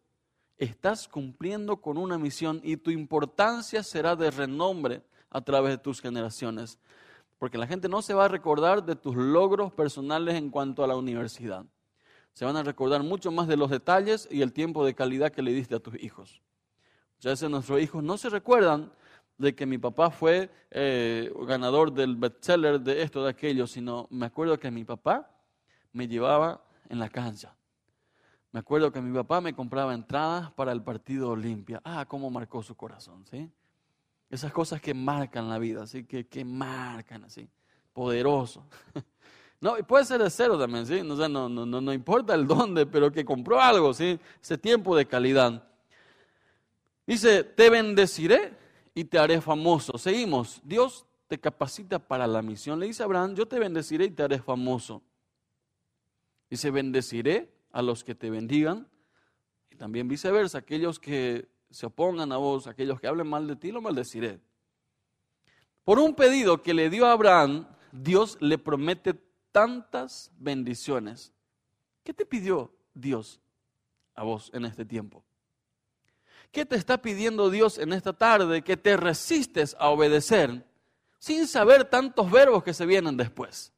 estás 0.62 1.08
cumpliendo 1.08 1.78
con 1.80 1.98
una 1.98 2.18
misión 2.18 2.60
y 2.62 2.76
tu 2.76 2.90
importancia 2.90 3.82
será 3.82 4.16
de 4.16 4.30
renombre 4.30 5.02
a 5.30 5.40
través 5.40 5.72
de 5.72 5.78
tus 5.78 6.00
generaciones. 6.00 6.78
Porque 7.38 7.58
la 7.58 7.66
gente 7.66 7.88
no 7.88 8.02
se 8.02 8.14
va 8.14 8.26
a 8.26 8.28
recordar 8.28 8.84
de 8.84 8.94
tus 8.94 9.16
logros 9.16 9.72
personales 9.72 10.36
en 10.36 10.50
cuanto 10.50 10.84
a 10.84 10.86
la 10.86 10.96
universidad. 10.96 11.64
Se 12.32 12.44
van 12.44 12.56
a 12.56 12.62
recordar 12.62 13.02
mucho 13.02 13.30
más 13.30 13.48
de 13.48 13.56
los 13.56 13.70
detalles 13.70 14.28
y 14.30 14.42
el 14.42 14.52
tiempo 14.52 14.84
de 14.84 14.94
calidad 14.94 15.32
que 15.32 15.42
le 15.42 15.52
diste 15.52 15.74
a 15.74 15.80
tus 15.80 16.00
hijos. 16.02 16.40
Muchas 17.16 17.32
veces 17.32 17.50
nuestros 17.50 17.80
hijos 17.80 18.02
no 18.02 18.16
se 18.16 18.30
recuerdan 18.30 18.92
de 19.38 19.54
que 19.54 19.66
mi 19.66 19.78
papá 19.78 20.10
fue 20.10 20.50
eh, 20.70 21.32
ganador 21.46 21.92
del 21.92 22.16
bestseller 22.16 22.80
de 22.80 23.02
esto, 23.02 23.24
de 23.24 23.30
aquello, 23.30 23.66
sino 23.66 24.06
me 24.10 24.26
acuerdo 24.26 24.58
que 24.58 24.70
mi 24.70 24.84
papá 24.84 25.28
me 25.92 26.06
llevaba 26.06 26.64
en 26.88 26.98
la 26.98 27.08
cancha. 27.08 27.54
Me 28.52 28.60
acuerdo 28.60 28.92
que 28.92 29.00
mi 29.00 29.12
papá 29.14 29.40
me 29.40 29.54
compraba 29.54 29.94
entradas 29.94 30.52
para 30.52 30.72
el 30.72 30.82
partido 30.82 31.30
Olimpia. 31.30 31.80
Ah, 31.84 32.04
cómo 32.06 32.30
marcó 32.30 32.62
su 32.62 32.76
corazón, 32.76 33.24
¿sí? 33.30 33.50
Esas 34.28 34.52
cosas 34.52 34.80
que 34.80 34.92
marcan 34.92 35.48
la 35.48 35.58
vida, 35.58 35.86
¿sí? 35.86 36.04
Que, 36.04 36.26
que 36.26 36.44
marcan 36.44 37.24
así, 37.24 37.48
poderoso. 37.92 38.64
No, 39.62 39.78
y 39.78 39.84
puede 39.84 40.04
ser 40.04 40.20
de 40.20 40.28
cero 40.28 40.58
también, 40.58 40.84
¿sí? 40.84 41.02
No, 41.04 41.14
no, 41.28 41.48
no, 41.48 41.64
no 41.64 41.92
importa 41.92 42.34
el 42.34 42.48
dónde, 42.48 42.84
pero 42.84 43.12
que 43.12 43.24
compró 43.24 43.60
algo, 43.60 43.94
¿sí? 43.94 44.18
Ese 44.42 44.58
tiempo 44.58 44.96
de 44.96 45.06
calidad. 45.06 45.62
Dice, 47.06 47.44
te 47.44 47.70
bendeciré 47.70 48.58
y 48.92 49.04
te 49.04 49.20
haré 49.20 49.40
famoso. 49.40 49.96
Seguimos, 49.98 50.60
Dios 50.64 51.06
te 51.28 51.38
capacita 51.38 52.00
para 52.00 52.26
la 52.26 52.42
misión. 52.42 52.80
Le 52.80 52.86
dice 52.86 53.04
a 53.04 53.06
Abraham, 53.06 53.36
yo 53.36 53.46
te 53.46 53.60
bendeciré 53.60 54.06
y 54.06 54.10
te 54.10 54.24
haré 54.24 54.40
famoso. 54.40 55.00
Dice, 56.50 56.72
bendeciré 56.72 57.48
a 57.72 57.82
los 57.82 58.04
que 58.04 58.14
te 58.14 58.30
bendigan 58.30 58.86
y 59.70 59.76
también 59.76 60.06
viceversa, 60.06 60.58
aquellos 60.58 60.98
que 60.98 61.48
se 61.70 61.86
opongan 61.86 62.30
a 62.32 62.36
vos, 62.36 62.66
aquellos 62.66 63.00
que 63.00 63.08
hablen 63.08 63.26
mal 63.26 63.46
de 63.46 63.56
ti, 63.56 63.72
lo 63.72 63.80
maldeciré. 63.80 64.38
Por 65.84 65.98
un 65.98 66.14
pedido 66.14 66.62
que 66.62 66.74
le 66.74 66.90
dio 66.90 67.06
a 67.06 67.12
Abraham, 67.12 67.66
Dios 67.90 68.36
le 68.40 68.58
promete 68.58 69.14
tantas 69.50 70.30
bendiciones. 70.38 71.32
¿Qué 72.04 72.14
te 72.14 72.26
pidió 72.26 72.72
Dios 72.94 73.40
a 74.14 74.22
vos 74.22 74.50
en 74.54 74.64
este 74.64 74.84
tiempo? 74.84 75.24
¿Qué 76.52 76.66
te 76.66 76.76
está 76.76 77.00
pidiendo 77.00 77.50
Dios 77.50 77.78
en 77.78 77.92
esta 77.92 78.12
tarde 78.12 78.62
que 78.62 78.76
te 78.76 78.96
resistes 78.96 79.74
a 79.78 79.88
obedecer 79.88 80.66
sin 81.18 81.46
saber 81.46 81.84
tantos 81.84 82.30
verbos 82.30 82.62
que 82.62 82.74
se 82.74 82.84
vienen 82.84 83.16
después? 83.16 83.71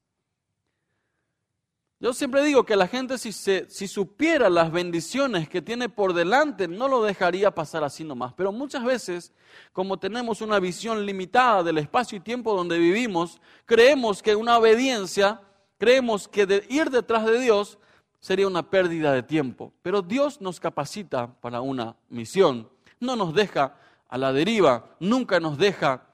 Yo 2.05 2.13
siempre 2.13 2.45
digo 2.45 2.65
que 2.65 2.77
la 2.77 2.87
gente 2.87 3.17
si, 3.17 3.33
si 3.33 3.89
supiera 3.89 4.51
las 4.51 4.71
bendiciones 4.71 5.49
que 5.49 5.63
tiene 5.63 5.89
por 5.89 6.13
delante, 6.13 6.69
no 6.69 6.87
lo 6.87 7.03
dejaría 7.03 7.55
pasar 7.55 7.83
así 7.83 8.05
nomás. 8.05 8.35
Pero 8.35 8.53
muchas 8.53 8.85
veces, 8.85 9.33
como 9.73 9.99
tenemos 9.99 10.43
una 10.43 10.61
visión 10.61 11.07
limitada 11.07 11.63
del 11.63 11.79
espacio 11.79 12.19
y 12.19 12.21
tiempo 12.21 12.55
donde 12.55 12.79
vivimos, 12.79 13.41
creemos 13.65 14.23
que 14.23 14.37
una 14.37 14.59
obediencia, 14.59 15.41
creemos 15.79 16.29
que 16.29 16.45
de 16.45 16.67
ir 16.69 16.91
detrás 16.91 17.25
de 17.25 17.41
Dios 17.41 17.79
sería 18.21 18.49
una 18.49 18.69
pérdida 18.69 19.11
de 19.11 19.23
tiempo. 19.23 19.73
Pero 19.81 20.03
Dios 20.03 20.43
nos 20.43 20.61
capacita 20.61 21.35
para 21.41 21.63
una 21.63 21.97
misión. 22.11 22.69
No 23.01 23.17
nos 23.17 23.33
deja 23.33 23.79
a 24.11 24.19
la 24.19 24.31
deriva, 24.35 24.95
nunca 25.01 25.41
nos 25.41 25.57
deja 25.57 26.07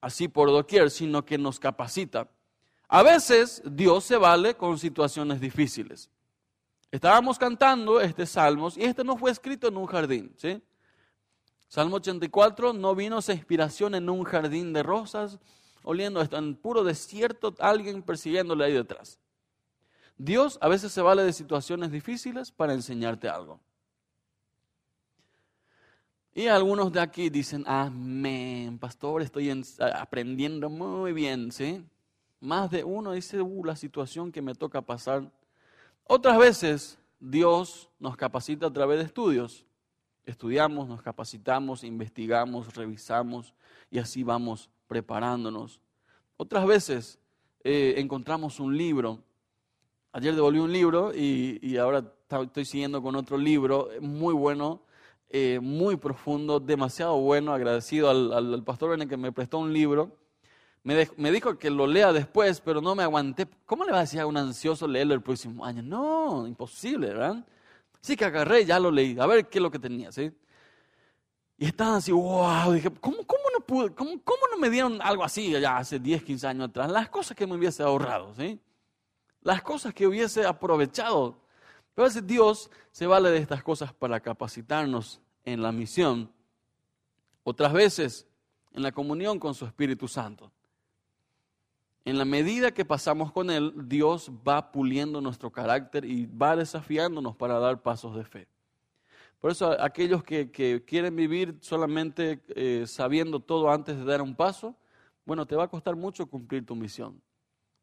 así 0.00 0.28
por 0.28 0.50
doquier, 0.50 0.92
sino 0.92 1.24
que 1.24 1.38
nos 1.38 1.58
capacita. 1.58 2.28
A 2.88 3.02
veces 3.02 3.62
Dios 3.64 4.04
se 4.04 4.16
vale 4.16 4.54
con 4.54 4.78
situaciones 4.78 5.40
difíciles. 5.40 6.10
Estábamos 6.90 7.38
cantando 7.38 8.00
este 8.00 8.24
salmo 8.24 8.68
y 8.76 8.84
este 8.84 9.02
no 9.02 9.16
fue 9.16 9.30
escrito 9.30 9.66
en 9.66 9.76
un 9.76 9.86
jardín, 9.86 10.32
¿sí? 10.36 10.62
Salmo 11.68 11.96
84, 11.96 12.72
no 12.72 12.94
vino 12.94 13.18
esa 13.18 13.32
inspiración 13.32 13.96
en 13.96 14.08
un 14.08 14.22
jardín 14.22 14.72
de 14.72 14.84
rosas, 14.84 15.40
oliendo 15.82 16.22
en 16.22 16.54
puro 16.54 16.84
desierto, 16.84 17.52
alguien 17.58 18.00
persiguiéndole 18.00 18.64
ahí 18.64 18.74
detrás. 18.74 19.18
Dios 20.16 20.56
a 20.60 20.68
veces 20.68 20.92
se 20.92 21.02
vale 21.02 21.24
de 21.24 21.32
situaciones 21.32 21.90
difíciles 21.90 22.52
para 22.52 22.74
enseñarte 22.74 23.28
algo. 23.28 23.60
Y 26.32 26.46
algunos 26.46 26.92
de 26.92 27.00
aquí 27.00 27.28
dicen, 27.28 27.64
amén, 27.66 28.78
pastor, 28.78 29.22
estoy 29.22 29.50
aprendiendo 29.80 30.70
muy 30.70 31.12
bien, 31.12 31.50
¿sí? 31.50 31.84
Más 32.44 32.70
de 32.70 32.84
uno 32.84 33.12
dice, 33.12 33.40
uh, 33.40 33.64
la 33.64 33.74
situación 33.74 34.30
que 34.30 34.42
me 34.42 34.54
toca 34.54 34.82
pasar. 34.82 35.32
Otras 36.06 36.36
veces 36.36 36.98
Dios 37.18 37.88
nos 37.98 38.18
capacita 38.18 38.66
a 38.66 38.70
través 38.70 38.98
de 38.98 39.06
estudios. 39.06 39.64
Estudiamos, 40.26 40.86
nos 40.86 41.00
capacitamos, 41.00 41.84
investigamos, 41.84 42.74
revisamos 42.74 43.54
y 43.90 43.98
así 43.98 44.22
vamos 44.22 44.68
preparándonos. 44.88 45.80
Otras 46.36 46.66
veces 46.66 47.18
eh, 47.62 47.94
encontramos 47.96 48.60
un 48.60 48.76
libro. 48.76 49.20
Ayer 50.12 50.34
devolví 50.34 50.58
un 50.58 50.72
libro 50.72 51.14
y, 51.14 51.78
ahora 51.78 52.12
estoy 52.28 52.66
siguiendo 52.66 53.00
con 53.00 53.16
otro 53.16 53.38
libro 53.38 53.88
muy 54.02 54.34
bueno, 54.34 54.82
eh, 55.30 55.60
muy 55.62 55.96
profundo, 55.96 56.60
demasiado 56.60 57.16
bueno, 57.16 57.54
agradecido 57.54 58.10
al, 58.10 58.62
pastor 58.64 59.08
que 59.08 59.16
me 59.16 59.32
prestó 59.32 59.56
un 59.60 59.72
libro 59.72 60.23
me, 60.84 61.32
dijo 61.32 61.58
que 61.58 61.70
lo 61.70 61.86
lea 61.86 62.12
después, 62.12 62.60
pero 62.60 62.82
no 62.82 62.94
me 62.94 63.02
aguanté. 63.02 63.48
¿Cómo 63.64 63.84
le 63.84 63.92
va 63.92 63.98
a 63.98 64.00
decir 64.02 64.20
a 64.20 64.26
un 64.26 64.36
ansioso 64.36 64.86
leerlo 64.86 65.14
el 65.14 65.22
próximo 65.22 65.64
año? 65.64 65.82
No, 65.82 66.46
imposible, 66.46 67.08
¿verdad? 67.08 67.42
Sí 68.02 68.16
que 68.16 68.26
agarré, 68.26 68.66
ya 68.66 68.78
lo 68.78 68.90
leí, 68.90 69.18
a 69.18 69.24
ver 69.24 69.48
qué 69.48 69.58
es 69.58 69.62
lo 69.62 69.70
que 69.70 69.78
tenía, 69.78 70.12
¿sí? 70.12 70.30
Y 71.56 71.64
estaba 71.66 71.96
así, 71.96 72.12
wow, 72.12 72.72
dije, 72.72 72.90
¿cómo, 73.00 73.16
no 73.16 73.64
pude, 73.64 73.94
cómo, 73.94 74.20
no 74.50 74.58
me 74.58 74.68
dieron 74.68 75.00
algo 75.00 75.24
así 75.24 75.50
ya 75.52 75.78
hace 75.78 75.98
10, 75.98 76.22
15 76.22 76.46
años 76.48 76.68
atrás? 76.68 76.90
Las 76.90 77.08
cosas 77.08 77.34
que 77.34 77.46
me 77.46 77.54
hubiese 77.54 77.82
ahorrado, 77.82 78.34
¿sí? 78.34 78.60
Las 79.40 79.62
cosas 79.62 79.94
que 79.94 80.06
hubiese 80.06 80.44
aprovechado. 80.44 81.38
Pero 81.94 82.04
a 82.04 82.08
veces 82.08 82.26
Dios 82.26 82.70
se 82.90 83.06
vale 83.06 83.30
de 83.30 83.38
estas 83.38 83.62
cosas 83.62 83.94
para 83.94 84.20
capacitarnos 84.20 85.22
en 85.44 85.62
la 85.62 85.72
misión. 85.72 86.30
Otras 87.42 87.72
veces 87.72 88.26
en 88.72 88.82
la 88.82 88.92
comunión 88.92 89.38
con 89.38 89.54
su 89.54 89.64
Espíritu 89.64 90.08
Santo 90.08 90.52
en 92.04 92.18
la 92.18 92.24
medida 92.24 92.72
que 92.72 92.84
pasamos 92.84 93.32
con 93.32 93.50
Él, 93.50 93.72
Dios 93.86 94.30
va 94.46 94.70
puliendo 94.72 95.20
nuestro 95.20 95.50
carácter 95.50 96.04
y 96.04 96.26
va 96.26 96.54
desafiándonos 96.54 97.34
para 97.36 97.58
dar 97.58 97.80
pasos 97.82 98.14
de 98.14 98.24
fe. 98.24 98.46
Por 99.40 99.50
eso 99.50 99.78
aquellos 99.80 100.22
que, 100.22 100.82
quieren 100.86 101.16
vivir 101.16 101.58
solamente 101.60 102.42
eh, 102.56 102.84
sabiendo 102.86 103.40
todo 103.40 103.70
antes 103.70 103.96
de 103.96 104.04
dar 104.04 104.22
un 104.22 104.34
paso, 104.34 104.76
bueno, 105.24 105.46
te 105.46 105.56
va 105.56 105.64
a 105.64 105.68
costar 105.68 105.96
mucho 105.96 106.26
cumplir 106.26 106.64
tu 106.64 106.74
misión. 106.74 107.20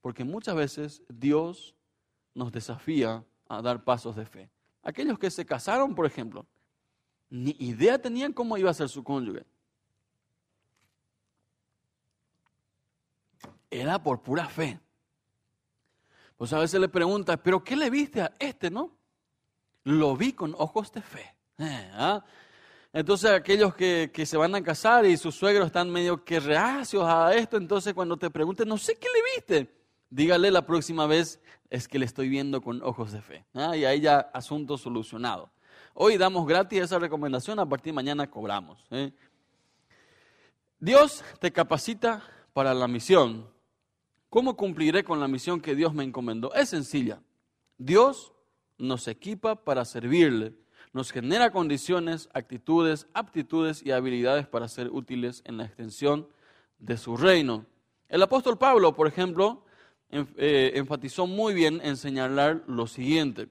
Porque 0.01 0.23
muchas 0.23 0.55
veces 0.55 1.03
Dios 1.09 1.75
nos 2.33 2.51
desafía 2.51 3.23
a 3.47 3.61
dar 3.61 3.83
pasos 3.83 4.15
de 4.15 4.25
fe. 4.25 4.49
Aquellos 4.83 5.19
que 5.19 5.29
se 5.29 5.45
casaron, 5.45 5.93
por 5.93 6.05
ejemplo, 6.05 6.45
ni 7.29 7.55
idea 7.59 7.99
tenían 7.99 8.33
cómo 8.33 8.57
iba 8.57 8.69
a 8.69 8.73
ser 8.73 8.89
su 8.89 9.03
cónyuge. 9.03 9.45
Era 13.71 14.03
por 14.03 14.21
pura 14.21 14.47
fe. 14.47 14.79
Pues 16.37 16.53
a 16.53 16.59
veces 16.59 16.79
le 16.79 16.89
pregunta, 16.89 17.37
¿pero 17.37 17.63
qué 17.63 17.75
le 17.75 17.89
viste 17.89 18.21
a 18.21 18.33
este, 18.37 18.69
no? 18.69 18.97
Lo 19.83 20.15
vi 20.15 20.33
con 20.33 20.53
ojos 20.57 20.91
de 20.91 21.01
fe. 21.01 21.35
Eh, 21.57 21.91
¿ah? 21.93 22.23
Entonces 22.93 23.31
aquellos 23.31 23.73
que, 23.73 24.11
se 24.25 24.37
van 24.37 24.53
a 24.55 24.63
casar 24.63 25.05
y 25.05 25.15
sus 25.15 25.35
suegros 25.35 25.67
están 25.67 25.89
medio 25.89 26.25
que 26.25 26.39
reacios 26.39 27.05
a 27.05 27.33
esto, 27.33 27.57
entonces 27.57 27.93
cuando 27.93 28.17
te 28.17 28.29
pregunten, 28.29 28.67
no 28.67 28.77
sé 28.77 28.97
qué 28.97 29.07
le 29.07 29.35
viste, 29.35 29.75
dígale 30.09 30.51
la 30.51 30.65
próxima 30.65 31.07
vez, 31.07 31.39
es 31.69 31.87
que 31.87 31.97
le 31.97 32.05
estoy 32.05 32.27
viendo 32.27 32.61
con 32.61 32.83
ojos 32.83 33.13
de 33.13 33.21
fe. 33.21 33.45
¿ah? 33.53 33.77
Y 33.77 33.85
ahí 33.85 34.01
ya 34.01 34.19
asunto 34.33 34.77
solucionado. 34.77 35.51
Hoy 35.93 36.17
damos 36.17 36.47
gratis 36.47 36.81
esa 36.81 36.99
recomendación, 36.99 37.59
a 37.59 37.65
partir 37.65 37.91
de 37.91 37.95
mañana 37.95 38.29
cobramos. 38.29 38.85
¿eh? 38.91 39.13
Dios 40.79 41.23
te 41.39 41.51
capacita 41.51 42.23
para 42.53 42.73
la 42.73 42.87
misión. 42.87 43.50
¿Cómo 44.31 44.55
cumpliré 44.55 45.03
con 45.03 45.19
la 45.19 45.27
misión 45.27 45.59
que 45.59 45.75
Dios 45.75 45.93
me 45.93 46.05
encomendó? 46.05 46.53
Es 46.53 46.69
sencilla. 46.69 47.21
Dios 47.77 48.31
nos 48.77 49.09
equipa 49.09 49.65
para 49.65 49.83
servirle, 49.83 50.53
nos 50.93 51.11
genera 51.11 51.51
condiciones, 51.51 52.29
actitudes, 52.33 53.07
aptitudes 53.13 53.85
y 53.85 53.91
habilidades 53.91 54.47
para 54.47 54.69
ser 54.69 54.89
útiles 54.89 55.41
en 55.43 55.57
la 55.57 55.65
extensión 55.65 56.29
de 56.79 56.95
su 56.95 57.17
reino. 57.17 57.65
El 58.07 58.23
apóstol 58.23 58.57
Pablo, 58.57 58.95
por 58.95 59.05
ejemplo, 59.05 59.65
eh, 60.09 60.71
enfatizó 60.75 61.27
muy 61.27 61.53
bien 61.53 61.81
en 61.83 61.97
señalar 61.97 62.63
lo 62.67 62.87
siguiente. 62.87 63.49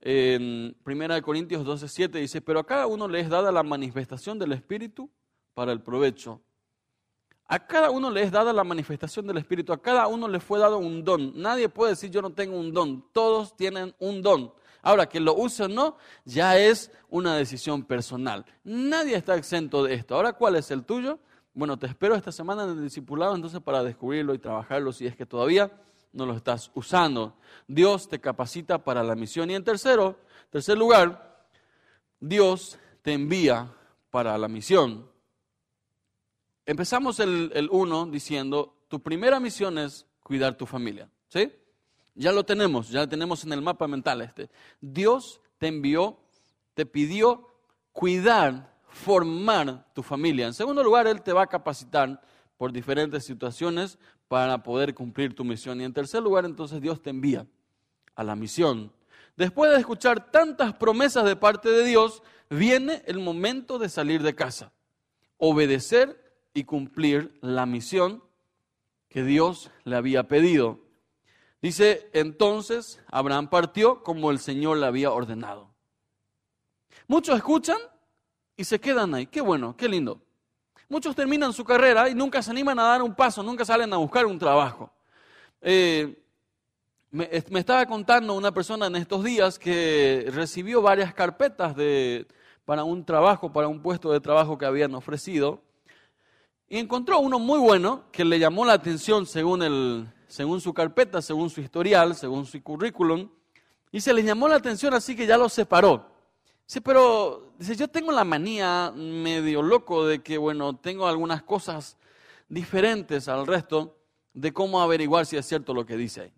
en 0.00 0.76
1 0.84 1.22
Corintios 1.22 1.64
12:7 1.64 2.20
dice, 2.20 2.40
pero 2.40 2.60
a 2.60 2.66
cada 2.66 2.86
uno 2.86 3.08
le 3.08 3.18
es 3.18 3.28
dada 3.28 3.50
la 3.50 3.64
manifestación 3.64 4.38
del 4.38 4.52
Espíritu 4.52 5.10
para 5.54 5.72
el 5.72 5.80
provecho 5.80 6.40
A 7.48 7.64
cada 7.64 7.90
uno 7.90 8.10
le 8.10 8.22
es 8.22 8.32
dada 8.32 8.52
la 8.52 8.64
manifestación 8.64 9.26
del 9.26 9.38
Espíritu, 9.38 9.72
a 9.72 9.80
cada 9.80 10.08
uno 10.08 10.26
le 10.26 10.40
fue 10.40 10.58
dado 10.58 10.78
un 10.78 11.04
don. 11.04 11.32
Nadie 11.40 11.68
puede 11.68 11.92
decir 11.92 12.10
yo 12.10 12.20
no 12.20 12.30
tengo 12.30 12.58
un 12.58 12.72
don, 12.72 13.04
todos 13.12 13.56
tienen 13.56 13.94
un 14.00 14.20
don. 14.20 14.52
Ahora, 14.82 15.08
que 15.08 15.18
lo 15.18 15.34
use 15.34 15.64
o 15.64 15.68
no, 15.68 15.96
ya 16.24 16.58
es 16.58 16.92
una 17.08 17.34
decisión 17.36 17.84
personal. 17.84 18.44
Nadie 18.62 19.16
está 19.16 19.34
exento 19.36 19.82
de 19.82 19.94
esto. 19.94 20.14
Ahora, 20.14 20.32
¿cuál 20.32 20.56
es 20.56 20.70
el 20.70 20.84
tuyo? 20.84 21.18
Bueno, 21.54 21.76
te 21.78 21.86
espero 21.86 22.14
esta 22.14 22.30
semana 22.30 22.64
en 22.64 22.70
el 22.70 22.82
discipulado 22.82 23.34
entonces 23.34 23.60
para 23.60 23.82
descubrirlo 23.82 24.34
y 24.34 24.38
trabajarlo 24.38 24.92
si 24.92 25.06
es 25.06 25.16
que 25.16 25.26
todavía 25.26 25.72
no 26.12 26.26
lo 26.26 26.34
estás 26.34 26.70
usando. 26.74 27.34
Dios 27.66 28.08
te 28.08 28.20
capacita 28.20 28.78
para 28.78 29.02
la 29.02 29.14
misión. 29.14 29.50
Y 29.50 29.54
en 29.54 29.64
tercero, 29.64 30.16
tercer 30.50 30.78
lugar, 30.78 31.46
Dios 32.20 32.78
te 33.02 33.12
envía 33.12 33.72
para 34.10 34.36
la 34.38 34.48
misión. 34.48 35.08
Empezamos 36.66 37.20
el 37.20 37.68
1 37.70 38.06
diciendo, 38.06 38.76
tu 38.88 39.00
primera 39.00 39.40
misión 39.40 39.78
es 39.78 40.06
cuidar 40.22 40.56
tu 40.56 40.66
familia. 40.66 41.08
¿Sí? 41.28 41.52
Ya 42.14 42.32
lo 42.32 42.44
tenemos, 42.44 42.88
ya 42.90 43.00
lo 43.00 43.08
tenemos 43.08 43.44
en 43.44 43.52
el 43.52 43.62
mapa 43.62 43.86
mental 43.86 44.22
este. 44.22 44.50
Dios 44.80 45.40
te 45.58 45.68
envió, 45.68 46.18
te 46.74 46.86
pidió 46.86 47.48
cuidar, 47.92 48.74
formar 48.88 49.86
tu 49.94 50.02
familia. 50.02 50.46
En 50.46 50.54
segundo 50.54 50.82
lugar, 50.82 51.06
Él 51.06 51.22
te 51.22 51.32
va 51.32 51.42
a 51.42 51.46
capacitar 51.46 52.20
por 52.56 52.72
diferentes 52.72 53.24
situaciones 53.24 53.98
para 54.28 54.62
poder 54.62 54.94
cumplir 54.94 55.34
tu 55.34 55.44
misión. 55.44 55.80
Y 55.80 55.84
en 55.84 55.92
tercer 55.92 56.22
lugar, 56.22 56.46
entonces 56.46 56.80
Dios 56.80 57.02
te 57.02 57.10
envía 57.10 57.46
a 58.14 58.24
la 58.24 58.34
misión. 58.34 58.92
Después 59.36 59.70
de 59.70 59.78
escuchar 59.78 60.30
tantas 60.30 60.74
promesas 60.74 61.24
de 61.24 61.36
parte 61.36 61.68
de 61.68 61.84
Dios, 61.84 62.22
viene 62.48 63.02
el 63.06 63.18
momento 63.18 63.78
de 63.78 63.90
salir 63.90 64.22
de 64.22 64.34
casa, 64.34 64.72
obedecer 65.36 66.25
y 66.56 66.64
cumplir 66.64 67.38
la 67.42 67.66
misión 67.66 68.24
que 69.10 69.22
Dios 69.22 69.70
le 69.84 69.96
había 69.96 70.26
pedido. 70.26 70.80
Dice, 71.60 72.08
entonces 72.14 72.98
Abraham 73.08 73.48
partió 73.50 74.02
como 74.02 74.30
el 74.30 74.38
Señor 74.38 74.78
le 74.78 74.86
había 74.86 75.12
ordenado. 75.12 75.70
Muchos 77.06 77.36
escuchan 77.36 77.76
y 78.56 78.64
se 78.64 78.80
quedan 78.80 79.14
ahí. 79.14 79.26
Qué 79.26 79.42
bueno, 79.42 79.76
qué 79.76 79.86
lindo. 79.86 80.22
Muchos 80.88 81.14
terminan 81.14 81.52
su 81.52 81.62
carrera 81.62 82.08
y 82.08 82.14
nunca 82.14 82.42
se 82.42 82.50
animan 82.50 82.78
a 82.78 82.84
dar 82.84 83.02
un 83.02 83.14
paso, 83.14 83.42
nunca 83.42 83.66
salen 83.66 83.92
a 83.92 83.98
buscar 83.98 84.24
un 84.24 84.38
trabajo. 84.38 84.90
Eh, 85.60 86.22
me, 87.10 87.28
estaba 87.32 87.84
contando 87.84 88.32
una 88.32 88.52
persona 88.52 88.86
en 88.86 88.96
estos 88.96 89.22
días 89.22 89.58
que 89.58 90.30
recibió 90.32 90.80
varias 90.80 91.12
carpetas 91.12 91.76
de, 91.76 92.26
para 92.64 92.82
un 92.82 93.04
trabajo, 93.04 93.52
para 93.52 93.68
un 93.68 93.82
puesto 93.82 94.10
de 94.10 94.20
trabajo 94.20 94.56
que 94.56 94.64
habían 94.64 94.94
ofrecido. 94.94 95.65
Y 96.68 96.78
encontró 96.78 97.20
uno 97.20 97.38
muy 97.38 97.60
bueno 97.60 98.04
que 98.10 98.24
le 98.24 98.38
llamó 98.38 98.64
la 98.64 98.72
atención 98.72 99.24
según, 99.24 99.62
el, 99.62 100.12
según 100.26 100.60
su 100.60 100.74
carpeta, 100.74 101.22
según 101.22 101.48
su 101.48 101.60
historial, 101.60 102.16
según 102.16 102.44
su 102.44 102.60
currículum. 102.62 103.28
Y 103.92 104.00
se 104.00 104.12
le 104.12 104.24
llamó 104.24 104.48
la 104.48 104.56
atención 104.56 104.92
así 104.92 105.14
que 105.14 105.26
ya 105.26 105.38
lo 105.38 105.48
separó. 105.48 106.10
Sí, 106.66 106.80
pero 106.80 107.52
dice, 107.56 107.76
yo 107.76 107.86
tengo 107.86 108.10
la 108.10 108.24
manía 108.24 108.92
medio 108.92 109.62
loco 109.62 110.04
de 110.06 110.20
que, 110.22 110.36
bueno, 110.36 110.76
tengo 110.76 111.06
algunas 111.06 111.44
cosas 111.44 111.96
diferentes 112.48 113.28
al 113.28 113.46
resto 113.46 113.96
de 114.34 114.52
cómo 114.52 114.82
averiguar 114.82 115.24
si 115.24 115.36
es 115.36 115.46
cierto 115.46 115.72
lo 115.72 115.86
que 115.86 115.96
dice 115.96 116.22
ahí. 116.22 116.32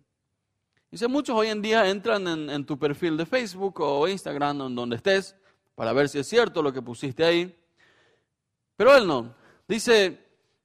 Dice, 0.91 1.07
muchos 1.07 1.35
hoy 1.35 1.47
en 1.47 1.63
día 1.63 1.89
entran 1.89 2.27
en, 2.27 2.49
en 2.51 2.65
tu 2.65 2.77
perfil 2.77 3.17
de 3.17 3.25
Facebook 3.25 3.79
o 3.81 4.07
Instagram, 4.07 4.61
en 4.61 4.75
donde 4.75 4.95
estés, 4.97 5.35
para 5.73 5.91
ver 5.91 6.07
si 6.07 6.19
es 6.19 6.27
cierto 6.27 6.61
lo 6.61 6.71
que 6.71 6.83
pusiste 6.83 7.23
ahí. 7.23 7.55
Pero 8.75 8.95
él 8.95 9.07
no. 9.07 9.33
Dice, 9.69 10.17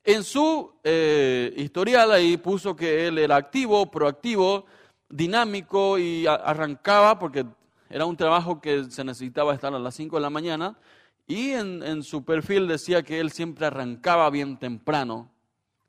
en 0.03 0.25
su 0.25 0.73
eh, 0.83 1.53
historial 1.59 2.11
ahí 2.11 2.39
puso 2.39 2.75
que 2.75 3.07
él 3.07 3.19
era 3.19 3.37
activo, 3.37 3.91
proactivo, 3.91 4.65
dinámico 5.11 5.99
y 5.99 6.27
arrancaba, 6.27 7.19
porque 7.19 7.45
era 7.91 8.07
un 8.07 8.17
trabajo 8.17 8.63
que 8.63 8.85
se 8.85 9.05
necesitaba 9.05 9.53
estar 9.53 9.75
a 9.75 9.79
las 9.79 9.95
5 9.95 10.17
de 10.17 10.23
la 10.23 10.31
mañana, 10.31 10.79
y 11.27 11.51
en, 11.51 11.83
en 11.83 12.03
su 12.03 12.25
perfil 12.25 12.67
decía 12.67 13.03
que 13.03 13.21
él 13.21 13.31
siempre 13.31 13.67
arrancaba 13.67 14.31
bien 14.31 14.59
temprano, 14.59 15.31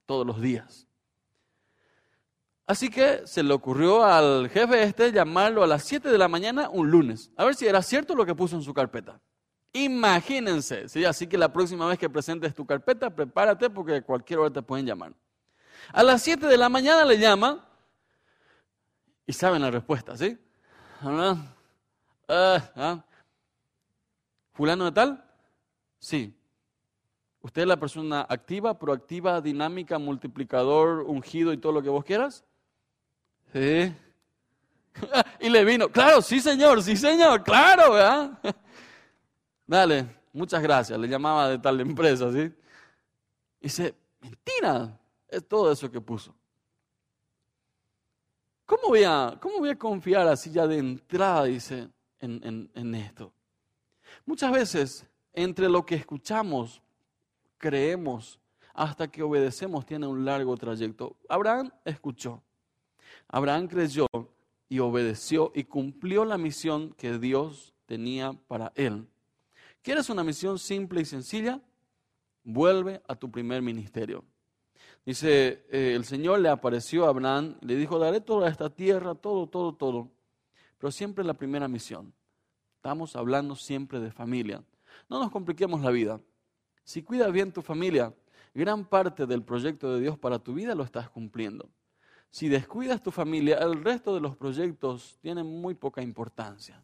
todos 0.05 0.27
los 0.27 0.41
días. 0.41 0.85
Así 2.67 2.89
que 2.89 3.25
se 3.25 3.43
le 3.43 3.53
ocurrió 3.53 4.03
al 4.03 4.49
jefe 4.49 4.83
este 4.83 5.13
llamarlo 5.13 5.63
a 5.63 5.67
las 5.67 5.85
7 5.85 6.09
de 6.09 6.17
la 6.17 6.27
mañana 6.27 6.69
un 6.69 6.91
lunes, 6.91 7.31
a 7.37 7.45
ver 7.45 7.55
si 7.55 7.65
era 7.65 7.81
cierto 7.81 8.13
lo 8.13 8.25
que 8.25 8.35
puso 8.35 8.57
en 8.57 8.61
su 8.61 8.73
carpeta. 8.73 9.21
Imagínense, 9.75 10.87
¿sí? 10.87 11.03
así 11.03 11.27
que 11.27 11.37
la 11.37 11.51
próxima 11.51 11.85
vez 11.85 11.99
que 11.99 12.09
presentes 12.09 12.55
tu 12.55 12.65
carpeta, 12.65 13.09
prepárate 13.09 13.69
porque 13.69 13.95
a 13.95 14.01
cualquier 14.01 14.39
hora 14.39 14.49
te 14.49 14.61
pueden 14.61 14.85
llamar. 14.85 15.11
A 15.91 16.01
las 16.01 16.21
7 16.21 16.47
de 16.47 16.55
la 16.55 16.69
mañana 16.69 17.03
le 17.03 17.19
llama 17.19 17.67
y 19.27 19.33
saben 19.33 19.61
la 19.61 19.69
respuesta, 19.69 20.15
¿sí? 20.15 20.37
Ah, 21.01 21.35
ah. 22.29 23.03
¿Fulano 24.53 24.85
de 24.85 24.93
tal? 24.93 25.25
Sí. 25.99 26.33
¿Usted 27.41 27.63
es 27.63 27.67
la 27.67 27.77
persona 27.77 28.25
activa, 28.29 28.79
proactiva, 28.79 29.41
dinámica, 29.41 29.99
multiplicador, 29.99 31.01
ungido 31.01 31.51
y 31.51 31.57
todo 31.57 31.73
lo 31.73 31.83
que 31.83 31.89
vos 31.89 32.05
quieras? 32.05 32.45
Sí. 33.51 33.93
y 35.41 35.49
le 35.49 35.65
vino, 35.65 35.89
claro, 35.89 36.21
sí 36.21 36.39
señor, 36.39 36.81
sí 36.81 36.95
señor, 36.95 37.43
claro, 37.43 37.91
¿verdad? 37.91 38.39
Dale, 39.67 40.07
muchas 40.33 40.61
gracias. 40.61 40.99
Le 40.99 41.07
llamaba 41.07 41.49
de 41.49 41.59
tal 41.59 41.79
empresa, 41.81 42.31
¿sí? 42.31 42.53
Y 43.59 43.63
dice, 43.63 43.95
mentira, 44.21 44.99
es 45.27 45.47
todo 45.47 45.71
eso 45.71 45.89
que 45.89 45.99
puso. 45.99 46.35
¿Cómo 48.65 48.89
voy 48.89 49.03
a, 49.03 49.37
cómo 49.41 49.59
voy 49.59 49.69
a 49.69 49.77
confiar 49.77 50.27
así 50.27 50.51
ya 50.51 50.67
de 50.67 50.77
entrada, 50.77 51.45
dice, 51.45 51.89
en, 52.19 52.69
en 52.73 52.95
esto? 52.95 53.31
Muchas 54.25 54.51
veces, 54.51 55.05
entre 55.33 55.69
lo 55.69 55.85
que 55.85 55.95
escuchamos, 55.95 56.81
creemos, 57.57 58.39
hasta 58.73 59.07
que 59.07 59.23
obedecemos, 59.23 59.85
tiene 59.85 60.07
un 60.07 60.25
largo 60.25 60.55
trayecto. 60.57 61.15
Abraham 61.29 61.71
escuchó, 61.85 62.41
Abraham 63.27 63.67
creyó 63.67 64.07
y 64.67 64.79
obedeció 64.79 65.51
y 65.55 65.63
cumplió 65.63 66.25
la 66.25 66.37
misión 66.37 66.93
que 66.93 67.17
Dios 67.17 67.73
tenía 67.85 68.33
para 68.47 68.71
él. 68.75 69.07
¿Quieres 69.85 70.09
una 70.09 70.23
misión 70.23 70.57
simple 70.57 71.01
y 71.01 71.05
sencilla? 71.05 71.61
Vuelve 72.43 73.03
a 73.07 73.15
tu 73.15 73.29
primer 73.29 73.61
ministerio. 73.61 74.25
Dice, 75.05 75.63
eh, 75.69 75.93
el 75.95 76.05
Señor 76.05 76.39
le 76.39 76.49
apareció 76.49 77.05
a 77.05 77.09
Abraham, 77.09 77.55
le 77.61 77.75
dijo, 77.75 77.99
daré 77.99 78.19
toda 78.19 78.49
esta 78.49 78.71
tierra, 78.71 79.13
todo, 79.13 79.47
todo, 79.47 79.75
todo. 79.75 80.09
Pero 80.79 80.89
siempre 80.89 81.23
la 81.23 81.35
primera 81.35 81.67
misión. 81.67 82.15
Estamos 82.77 83.15
hablando 83.15 83.55
siempre 83.55 83.99
de 83.99 84.09
familia. 84.09 84.63
No 85.07 85.19
nos 85.19 85.29
compliquemos 85.29 85.81
la 85.81 85.91
vida. 85.91 86.19
Si 86.83 87.03
cuidas 87.03 87.31
bien 87.31 87.51
tu 87.51 87.61
familia, 87.61 88.11
gran 88.55 88.85
parte 88.85 89.27
del 89.27 89.43
proyecto 89.43 89.93
de 89.93 90.01
Dios 90.01 90.17
para 90.17 90.39
tu 90.39 90.55
vida 90.55 90.73
lo 90.73 90.83
estás 90.83 91.11
cumpliendo. 91.11 91.69
Si 92.31 92.49
descuidas 92.49 93.03
tu 93.03 93.11
familia, 93.11 93.59
el 93.59 93.83
resto 93.83 94.15
de 94.15 94.21
los 94.21 94.35
proyectos 94.35 95.19
tienen 95.21 95.45
muy 95.45 95.75
poca 95.75 96.01
importancia 96.01 96.83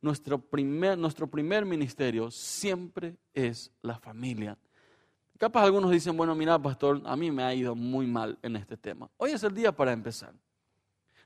nuestro 0.00 0.38
primer, 0.38 0.98
nuestro 0.98 1.26
primer 1.26 1.64
ministerio 1.64 2.30
siempre 2.30 3.16
es 3.32 3.70
la 3.82 3.98
familia. 3.98 4.58
Capaz 5.38 5.64
algunos 5.64 5.90
dicen, 5.90 6.16
bueno, 6.16 6.34
mira, 6.34 6.58
pastor, 6.58 7.02
a 7.04 7.16
mí 7.16 7.30
me 7.30 7.42
ha 7.42 7.52
ido 7.54 7.74
muy 7.74 8.06
mal 8.06 8.38
en 8.42 8.56
este 8.56 8.76
tema. 8.76 9.10
Hoy 9.16 9.32
es 9.32 9.42
el 9.42 9.54
día 9.54 9.72
para 9.72 9.92
empezar. 9.92 10.32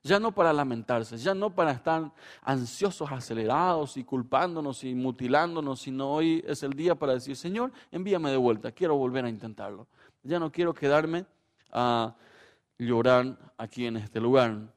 Ya 0.02 0.18
no 0.18 0.33
para 0.33 0.52
lamentarse, 0.52 1.18
ya 1.18 1.35
no 1.35 1.54
para 1.54 1.72
estar 1.72 2.11
ansiosos, 2.42 3.11
acelerados 3.11 3.96
y 3.96 4.04
culpándonos 4.04 4.85
y 4.85 4.94
mutilándonos, 4.94 5.81
sino 5.81 6.11
hoy 6.11 6.42
es 6.46 6.62
el 6.62 6.72
día 6.72 6.94
para 6.94 7.14
decir, 7.14 7.37
Señor, 7.37 7.72
envíame 7.90 8.31
de 8.31 8.37
vuelta, 8.37 8.72
quiero 8.72 8.96
volver 8.96 9.24
a 9.24 9.28
intentarlo. 9.28 9.88
Ya 10.22 10.38
no 10.38 10.52
quiero 10.52 10.72
quedarme 10.72 11.26
a 11.72 12.14
llorar 12.78 13.37
aquí 13.59 13.87
en 13.87 13.96
este 13.96 14.20
lugar. 14.20 14.72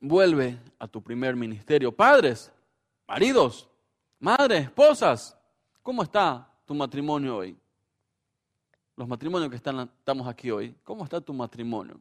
Vuelve 0.00 0.58
a 0.78 0.88
tu 0.88 1.02
primer 1.02 1.36
ministerio. 1.36 1.92
Padres, 1.92 2.50
Maridos, 3.08 3.66
madres, 4.20 4.64
esposas, 4.64 5.34
¿cómo 5.82 6.02
está 6.02 6.46
tu 6.66 6.74
matrimonio 6.74 7.38
hoy? 7.38 7.56
Los 8.94 9.08
matrimonios 9.08 9.48
que 9.48 9.56
están, 9.56 9.80
estamos 9.80 10.28
aquí 10.28 10.50
hoy, 10.50 10.76
¿cómo 10.84 11.04
está 11.04 11.18
tu 11.18 11.32
matrimonio? 11.32 11.98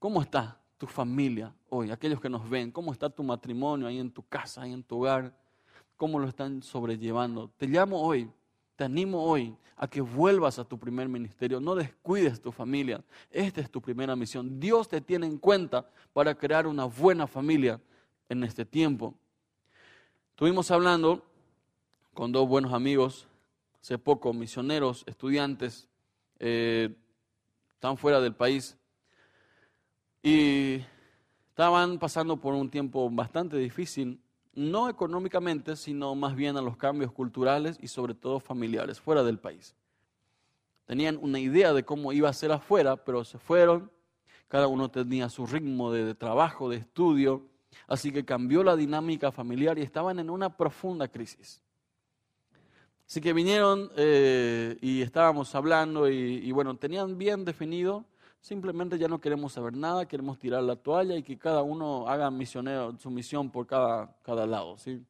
¿Cómo 0.00 0.20
está 0.22 0.60
tu 0.76 0.88
familia 0.88 1.54
hoy? 1.68 1.92
Aquellos 1.92 2.20
que 2.20 2.28
nos 2.28 2.50
ven, 2.50 2.72
¿cómo 2.72 2.90
está 2.90 3.08
tu 3.08 3.22
matrimonio 3.22 3.86
ahí 3.86 4.00
en 4.00 4.10
tu 4.10 4.26
casa, 4.26 4.62
ahí 4.62 4.72
en 4.72 4.82
tu 4.82 4.98
hogar? 4.98 5.32
¿Cómo 5.96 6.18
lo 6.18 6.26
están 6.26 6.64
sobrellevando? 6.64 7.52
Te 7.56 7.68
llamo 7.68 8.02
hoy, 8.02 8.28
te 8.74 8.82
animo 8.82 9.22
hoy 9.22 9.56
a 9.76 9.86
que 9.86 10.00
vuelvas 10.00 10.58
a 10.58 10.64
tu 10.64 10.80
primer 10.80 11.08
ministerio. 11.08 11.60
No 11.60 11.76
descuides 11.76 12.42
tu 12.42 12.50
familia. 12.50 13.04
Esta 13.30 13.60
es 13.60 13.70
tu 13.70 13.80
primera 13.80 14.16
misión. 14.16 14.58
Dios 14.58 14.88
te 14.88 15.00
tiene 15.00 15.26
en 15.28 15.38
cuenta 15.38 15.88
para 16.12 16.34
crear 16.34 16.66
una 16.66 16.86
buena 16.86 17.28
familia 17.28 17.80
en 18.28 18.42
este 18.42 18.64
tiempo. 18.64 19.14
Estuvimos 20.40 20.70
hablando 20.70 21.22
con 22.14 22.32
dos 22.32 22.48
buenos 22.48 22.72
amigos, 22.72 23.28
hace 23.78 23.98
poco, 23.98 24.32
misioneros, 24.32 25.04
estudiantes 25.06 25.86
eh, 26.38 26.96
están 27.74 27.98
fuera 27.98 28.22
del 28.22 28.34
país. 28.34 28.78
Y 30.22 30.80
estaban 31.50 31.98
pasando 31.98 32.38
por 32.38 32.54
un 32.54 32.70
tiempo 32.70 33.10
bastante 33.10 33.58
difícil, 33.58 34.18
no 34.54 34.88
económicamente, 34.88 35.76
sino 35.76 36.14
más 36.14 36.34
bien 36.34 36.56
a 36.56 36.62
los 36.62 36.78
cambios 36.78 37.12
culturales 37.12 37.76
y 37.78 37.88
sobre 37.88 38.14
todo 38.14 38.40
familiares, 38.40 38.98
fuera 38.98 39.22
del 39.22 39.38
país. 39.38 39.74
Tenían 40.86 41.18
una 41.20 41.38
idea 41.38 41.74
de 41.74 41.84
cómo 41.84 42.14
iba 42.14 42.30
a 42.30 42.32
ser 42.32 42.50
afuera, 42.50 42.96
pero 42.96 43.26
se 43.26 43.36
fueron, 43.36 43.92
cada 44.48 44.68
uno 44.68 44.90
tenía 44.90 45.28
su 45.28 45.44
ritmo 45.46 45.92
de, 45.92 46.14
trabajo, 46.14 46.70
de 46.70 46.78
estudio, 46.78 47.46
así 47.86 48.12
que 48.12 48.24
cambió 48.24 48.62
la 48.62 48.76
dinámica 48.76 49.32
familiar 49.32 49.78
y 49.78 49.82
estaban 49.82 50.18
en 50.18 50.30
una 50.30 50.56
profunda 50.56 51.08
crisis. 51.08 51.62
Así 53.10 53.20
que 53.20 53.32
vinieron 53.32 53.90
eh, 53.96 54.78
y 54.80 55.02
estábamos 55.02 55.52
hablando 55.56 56.08
y, 56.08 56.52
bueno, 56.52 56.76
tenían 56.76 57.18
bien 57.18 57.44
definido, 57.44 58.04
simplemente 58.40 58.98
ya 58.98 59.08
no 59.08 59.20
queremos 59.20 59.52
saber 59.52 59.76
nada, 59.76 60.06
queremos 60.06 60.38
tirar 60.38 60.62
la 60.62 60.76
toalla 60.76 61.16
y 61.16 61.24
que 61.24 61.36
cada 61.36 61.62
uno 61.62 62.06
haga 62.08 62.30
misionero, 62.30 62.96
su 63.00 63.10
misión 63.10 63.50
por 63.50 63.66
cada, 63.66 64.16
cada 64.22 64.46
lado. 64.46 64.78
¿sí? 64.78 65.04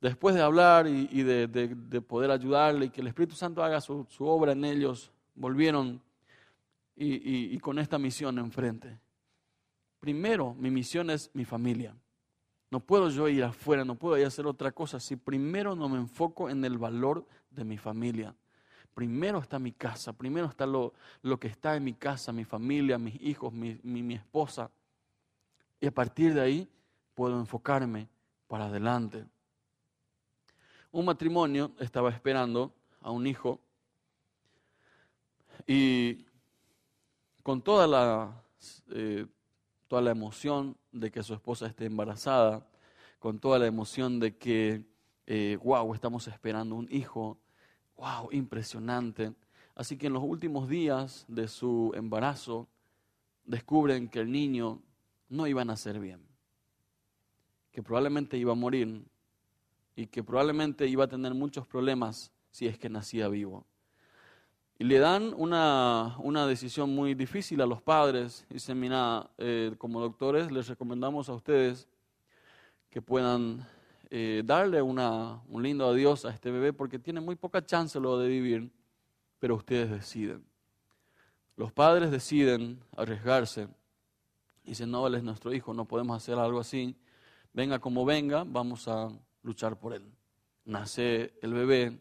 Después 0.00 0.36
de 0.36 0.42
hablar 0.42 0.86
y, 0.86 1.22
de, 1.24 1.48
de, 1.48 2.00
poder 2.00 2.30
ayudarle 2.30 2.86
y 2.86 2.90
que 2.90 3.00
el 3.00 3.08
Espíritu 3.08 3.34
Santo 3.34 3.64
haga 3.64 3.80
su, 3.80 4.06
obra 4.20 4.52
en 4.52 4.64
ellos, 4.64 5.10
volvieron 5.34 6.00
y 6.94 7.58
con 7.58 7.80
esta 7.80 7.98
misión 7.98 8.38
enfrente. 8.38 9.00
Primero, 10.06 10.54
mi 10.54 10.70
misión 10.70 11.10
es 11.10 11.32
mi 11.34 11.44
familia. 11.44 11.92
No 12.70 12.78
puedo 12.78 13.10
yo 13.10 13.26
ir 13.26 13.42
afuera, 13.42 13.84
no 13.84 13.96
puedo 13.96 14.16
ir 14.16 14.24
a 14.24 14.28
hacer 14.28 14.46
otra 14.46 14.70
cosa 14.70 15.00
si 15.00 15.16
primero 15.16 15.74
no 15.74 15.88
me 15.88 15.98
enfoco 15.98 16.48
en 16.48 16.64
el 16.64 16.78
valor 16.78 17.26
de 17.50 17.64
mi 17.64 17.76
familia. 17.76 18.32
Primero 18.94 19.40
está 19.40 19.58
mi 19.58 19.72
casa, 19.72 20.12
primero 20.12 20.46
está 20.46 20.64
lo, 20.64 20.92
lo 21.22 21.40
que 21.40 21.48
está 21.48 21.74
en 21.74 21.82
mi 21.82 21.94
casa, 21.94 22.32
mi 22.32 22.44
familia, 22.44 22.98
mis 22.98 23.20
hijos, 23.20 23.52
mi, 23.52 23.80
mi, 23.82 24.14
esposa. 24.14 24.70
Y 25.80 25.88
a 25.88 25.90
partir 25.90 26.34
de 26.34 26.40
ahí 26.40 26.68
puedo 27.12 27.40
enfocarme 27.40 28.08
para 28.46 28.66
adelante. 28.66 29.26
Un 30.92 31.04
matrimonio 31.04 31.72
estaba 31.80 32.10
esperando 32.10 32.72
a 33.00 33.10
un 33.10 33.26
hijo 33.26 33.58
y 35.66 36.24
con 37.42 37.60
toda 37.60 37.88
la, 37.88 38.44
eh, 38.90 39.26
toda 39.88 40.02
la 40.02 40.10
emoción 40.10 40.76
de 40.92 41.10
que 41.10 41.22
su 41.22 41.34
esposa 41.34 41.66
esté 41.66 41.86
embarazada, 41.86 42.66
con 43.18 43.38
toda 43.38 43.58
la 43.58 43.66
emoción 43.66 44.20
de 44.20 44.36
que, 44.36 44.84
wow, 45.62 45.92
eh, 45.92 45.94
estamos 45.94 46.28
esperando 46.28 46.74
un 46.74 46.88
hijo, 46.90 47.38
wow, 47.96 48.28
impresionante. 48.32 49.32
Así 49.74 49.96
que 49.96 50.06
en 50.06 50.14
los 50.14 50.22
últimos 50.22 50.68
días 50.68 51.24
de 51.28 51.48
su 51.48 51.92
embarazo, 51.94 52.68
descubren 53.44 54.08
que 54.08 54.20
el 54.20 54.30
niño 54.30 54.82
no 55.28 55.46
iba 55.46 55.62
a 55.62 55.64
nacer 55.64 55.98
bien, 55.98 56.20
que 57.72 57.82
probablemente 57.82 58.36
iba 58.36 58.52
a 58.52 58.56
morir 58.56 59.04
y 59.94 60.06
que 60.06 60.22
probablemente 60.22 60.86
iba 60.86 61.04
a 61.04 61.08
tener 61.08 61.34
muchos 61.34 61.66
problemas 61.66 62.32
si 62.50 62.66
es 62.66 62.78
que 62.78 62.88
nacía 62.88 63.28
vivo. 63.28 63.66
Y 64.78 64.84
le 64.84 64.98
dan 64.98 65.32
una, 65.36 66.16
una, 66.18 66.46
decisión 66.46 66.94
muy 66.94 67.14
difícil 67.14 67.62
a 67.62 67.66
los 67.66 67.80
padres. 67.80 68.44
Dicen, 68.50 68.78
mira, 68.78 69.30
eh, 69.38 69.74
como 69.78 70.00
doctores 70.00 70.52
les 70.52 70.68
recomendamos 70.68 71.30
a 71.30 71.32
ustedes 71.32 71.88
que 72.90 73.00
puedan 73.00 73.66
eh, 74.10 74.42
darle 74.44 74.82
una, 74.82 75.42
un 75.48 75.62
lindo 75.62 75.88
adiós 75.88 76.26
a 76.26 76.30
este 76.30 76.50
bebé 76.50 76.72
porque 76.72 76.98
tiene 76.98 77.20
muy 77.20 77.36
poca 77.36 77.64
chance 77.64 77.98
luego 77.98 78.18
de 78.18 78.28
vivir, 78.28 78.70
pero 79.38 79.56
ustedes 79.56 79.90
deciden. 79.90 80.44
Los 81.56 81.72
padres 81.72 82.10
deciden 82.10 82.78
arriesgarse. 82.96 83.68
Dicen, 84.62 84.90
no, 84.90 85.06
él 85.06 85.14
es 85.14 85.22
nuestro 85.22 85.54
hijo, 85.54 85.72
no 85.72 85.86
podemos 85.86 86.16
hacer 86.18 86.38
algo 86.38 86.60
así. 86.60 86.94
Venga 87.54 87.78
como 87.78 88.04
venga, 88.04 88.44
vamos 88.46 88.86
a 88.88 89.08
luchar 89.42 89.78
por 89.78 89.94
él. 89.94 90.02
Nace 90.66 91.32
el 91.40 91.54
bebé, 91.54 91.98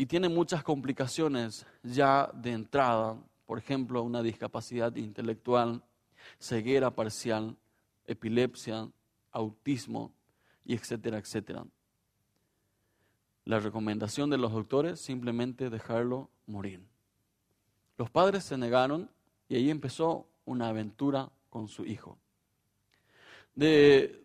y 0.00 0.06
tiene 0.06 0.30
muchas 0.30 0.62
complicaciones 0.62 1.66
ya 1.82 2.30
de 2.32 2.52
entrada, 2.52 3.18
por 3.44 3.58
ejemplo, 3.58 4.02
una 4.02 4.22
discapacidad 4.22 4.96
intelectual, 4.96 5.82
ceguera 6.38 6.90
parcial, 6.90 7.54
epilepsia, 8.06 8.88
autismo, 9.30 10.10
y 10.64 10.72
etcétera, 10.72 11.18
etcétera. 11.18 11.66
La 13.44 13.60
recomendación 13.60 14.30
de 14.30 14.38
los 14.38 14.52
doctores, 14.52 15.00
simplemente 15.00 15.68
dejarlo 15.68 16.30
morir. 16.46 16.80
Los 17.98 18.08
padres 18.08 18.44
se 18.44 18.56
negaron 18.56 19.10
y 19.50 19.56
ahí 19.56 19.68
empezó 19.68 20.26
una 20.46 20.68
aventura 20.68 21.30
con 21.50 21.68
su 21.68 21.84
hijo. 21.84 22.16
De, 23.54 24.19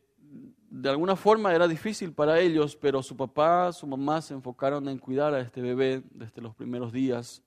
de 0.85 0.91
alguna 0.91 1.15
forma 1.15 1.51
era 1.51 1.67
difícil 1.67 2.13
para 2.13 2.39
ellos, 2.39 2.75
pero 2.75 3.01
su 3.01 3.17
papá, 3.17 3.73
su 3.73 3.87
mamá 3.87 4.21
se 4.21 4.35
enfocaron 4.35 4.87
en 4.87 4.99
cuidar 4.99 5.33
a 5.33 5.41
este 5.41 5.59
bebé 5.59 6.03
desde 6.11 6.43
los 6.43 6.53
primeros 6.53 6.93
días. 6.93 7.41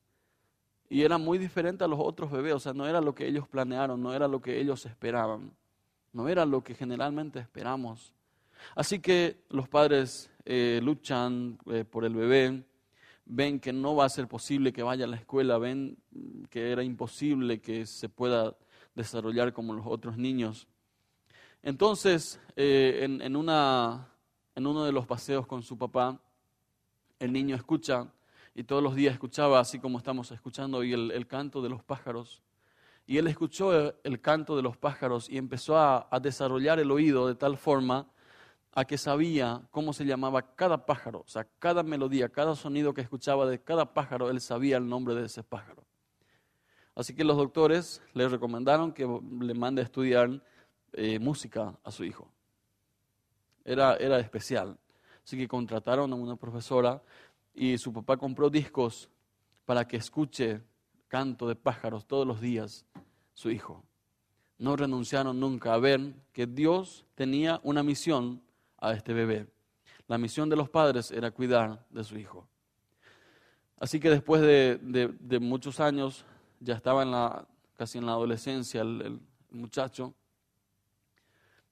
Y 0.90 1.03
era 1.03 1.18
muy 1.18 1.38
diferente 1.38 1.85
a 1.85 1.87
los 1.87 2.01
otros 2.03 2.33
bebés, 2.33 2.55
o 2.55 2.59
sea, 2.59 2.72
no 2.72 2.85
era 2.88 3.01
lo 3.01 3.14
que 3.14 3.29
ellos 3.29 3.46
planearon, 3.46 4.03
no 4.03 4.12
era 4.12 4.27
lo 4.27 4.42
que 4.42 4.61
ellos 4.61 4.85
esperaban, 4.87 5.53
no 6.12 6.29
era 6.29 6.44
lo 6.44 6.64
que 6.64 6.74
generalmente 6.74 7.38
esperamos. 7.38 8.12
Así 8.74 8.98
que 8.98 9.44
los 9.51 9.68
padres 9.68 10.33
eh, 10.44 10.81
luchan 10.83 11.61
eh, 11.66 11.85
por 11.85 12.05
el 12.05 12.14
bebé, 12.14 12.64
ven 13.24 13.61
que 13.61 13.72
no 13.72 13.94
va 13.94 14.07
a 14.07 14.09
ser 14.09 14.27
posible 14.27 14.72
que 14.72 14.83
vaya 14.83 15.05
a 15.05 15.09
la 15.09 15.16
escuela, 15.16 15.59
ven 15.59 15.96
que 16.51 16.72
era 16.72 16.83
imposible 16.83 17.61
que 17.61 17.87
se 17.87 18.09
pueda 18.09 18.57
desarrollar 18.96 19.53
como 19.53 19.74
los 19.74 19.87
otros 19.87 20.16
niños. 20.16 20.66
Entonces, 21.62 22.40
eh, 22.57 23.01
en, 23.03 23.37
uno 23.37 24.05
de 24.57 24.92
los 24.92 25.07
paseos 25.07 25.47
con 25.47 25.62
su 25.62 25.77
papá, 25.77 26.21
el 27.18 27.33
niño 27.33 27.57
escucha, 27.57 28.12
y 28.55 28.64
todos 28.64 28.83
los 28.83 28.94
días 28.94 29.14
escuchaba, 29.14 29.61
así 29.61 29.79
como 29.79 29.99
estamos 29.99 30.31
escuchando 30.31 30.79
hoy, 30.79 30.92
el, 30.92 31.27
canto 31.27 31.62
de 31.62 31.68
los 31.68 31.83
pájaros. 31.83 32.42
Y 33.07 33.18
él 33.18 33.27
escuchó 33.27 33.94
el, 34.03 34.21
canto 34.21 34.57
de 34.57 34.62
los 34.62 34.77
pájaros 34.77 35.29
y 35.29 35.38
empezó 35.38 35.79
a, 35.79 36.09
desarrollar 36.21 36.79
el 36.79 36.90
oído 36.90 37.27
de 37.27 37.35
tal 37.35 37.57
forma 37.57 38.07
a 38.73 38.85
que 38.85 38.99
sabía 38.99 39.62
cómo 39.71 39.92
se 39.92 40.05
llamaba 40.05 40.55
cada 40.55 40.87
pájaro, 40.87 41.21
o 41.21 41.29
sea, 41.29 41.47
cada 41.59 41.83
melodía, 41.83 42.29
cada 42.29 42.55
sonido 42.55 42.94
que 42.94 43.01
escuchaba 43.01 43.47
de 43.47 43.61
cada 43.61 43.92
pájaro, 43.92 44.31
él 44.31 44.40
sabía 44.40 44.77
el 44.77 44.88
nombre 44.88 45.14
de 45.14 45.27
ese 45.27 45.42
pájaro. 45.42 45.85
Así 46.94 47.14
que 47.14 47.25
los 47.25 47.37
doctores 47.37 48.03
le 48.12 48.29
recomendaron 48.29 48.92
que 48.92 49.07
le 49.40 49.55
mande 49.55 49.83
a 49.83 49.85
estudiar 49.85 50.42
eh, 50.92 51.18
música 51.18 51.79
a 51.83 51.90
su 51.90 52.05
hijo. 52.05 52.29
Era, 53.64 53.96
era 53.96 54.18
especial. 54.18 54.79
Así 55.24 55.37
que 55.37 55.46
contrataron 55.46 56.12
a 56.12 56.16
una 56.16 56.37
profesora 56.37 57.03
y 57.55 57.77
su 57.77 57.92
papá 57.92 58.16
compró 58.16 58.48
discos 58.48 59.11
para 59.66 59.87
que 59.87 59.98
escuche 59.98 60.62
canto 61.09 61.48
de 61.48 61.55
pájaros 61.55 62.07
todos 62.07 62.27
los 62.27 62.40
días 62.40 62.87
su 63.35 63.51
hijo. 63.51 63.85
No 64.59 64.77
renunciaron 64.77 65.38
nunca 65.38 65.74
a 65.74 65.79
ver 65.79 66.14
que 66.33 66.46
Dios 66.46 67.05
tenía 67.14 67.61
una 67.62 67.83
misión 67.83 68.42
a 68.79 68.92
este 68.92 69.12
bebé. 69.12 69.46
La 70.07 70.18
misión 70.18 70.48
de 70.48 70.57
los 70.57 70.70
padres 70.70 71.11
era 71.11 71.31
cuidar 71.31 71.87
de 71.90 72.03
su 72.03 72.18
hijo. 72.18 72.48
Así 73.79 74.01
que 74.01 74.11
después 74.11 74.40
de, 74.40 75.38
muchos 75.40 75.79
años, 75.79 76.24
ya 76.59 76.74
estaba 76.74 77.03
en 77.03 77.11
la, 77.11 77.46
casi 77.77 77.98
en 77.98 78.07
la 78.07 78.12
adolescencia 78.12 78.81
el 78.81 79.20
muchacho, 79.51 80.14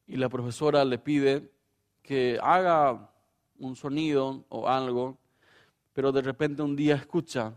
y 0.07 0.17
la 0.17 0.29
profesora 0.29 0.85
le 0.85 0.99
pide 0.99 1.51
que 2.03 2.39
haga 2.43 3.11
un 3.59 3.75
sonido 3.75 4.45
o 4.49 4.69
algo, 4.69 5.19
pero 5.93 6.13
de 6.13 6.23
repente 6.23 6.63
un 6.63 6.77
día 6.77 6.95
escucha 6.95 7.55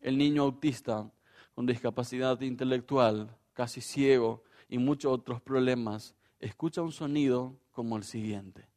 el 0.00 0.18
niño 0.18 0.42
autista 0.42 1.10
con 1.54 1.66
discapacidad 1.66 2.40
intelectual, 2.40 3.36
casi 3.52 3.80
ciego 3.80 4.42
y 4.68 4.78
muchos 4.78 5.12
otros 5.12 5.40
problemas, 5.40 6.14
escucha 6.40 6.82
un 6.82 6.92
sonido 6.92 7.56
como 7.70 7.96
el 7.96 8.04
siguiente. 8.04 8.71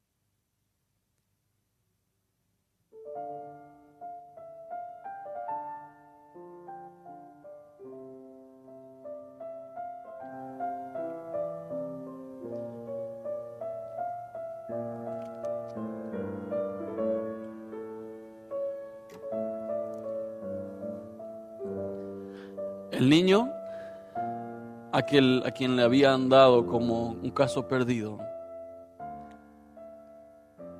A 25.05 25.51
quien 25.51 25.75
le 25.75 25.83
habían 25.83 26.29
dado 26.29 26.65
como 26.65 27.11
un 27.11 27.29
caso 27.31 27.67
perdido, 27.67 28.19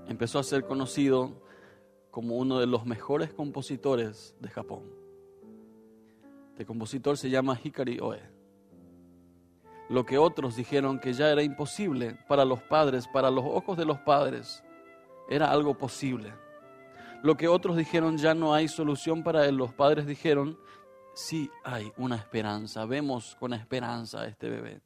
empezó 0.08 0.40
a 0.40 0.44
ser 0.44 0.66
conocido 0.66 1.44
como 2.10 2.38
uno 2.38 2.60
de 2.60 2.66
los 2.66 2.86
mejores 2.86 3.34
compositores 3.34 4.36
de 4.40 4.50
Japón. 4.50 4.84
Este 6.52 6.66
compositor 6.66 7.18
se 7.18 7.30
llama 7.30 7.60
Hikari 7.62 8.00
Oe. 8.00 8.22
Lo 9.90 10.06
que 10.06 10.18
otros 10.18 10.56
dijeron 10.56 11.00
que 11.00 11.14
ya 11.14 11.30
era 11.30 11.44
imposible 11.44 12.18
para 12.28 12.46
los 12.46 12.62
padres, 12.64 13.08
para 13.08 13.30
los 13.30 13.46
ojos 13.46 13.78
de 13.78 13.86
los 13.86 14.00
padres, 14.00 14.64
era 15.30 15.52
algo 15.52 15.78
posible. 15.78 16.34
Lo 17.22 17.36
que 17.38 17.48
otros 17.48 17.78
dijeron 17.78 18.18
ya 18.18 18.34
no 18.34 18.54
hay 18.54 18.68
solución 18.68 19.24
para 19.24 19.46
él, 19.46 19.58
los 19.58 19.74
padres 19.74 20.08
dijeron, 20.08 20.58
sí 21.16 21.50
hay 21.64 21.92
una 21.98 22.18
esperanza, 22.18 22.86
vemos 22.86 23.36
con 23.40 23.54
esperanza 23.54 24.22
a 24.22 24.28
este 24.28 24.50
bebé. 24.50 24.82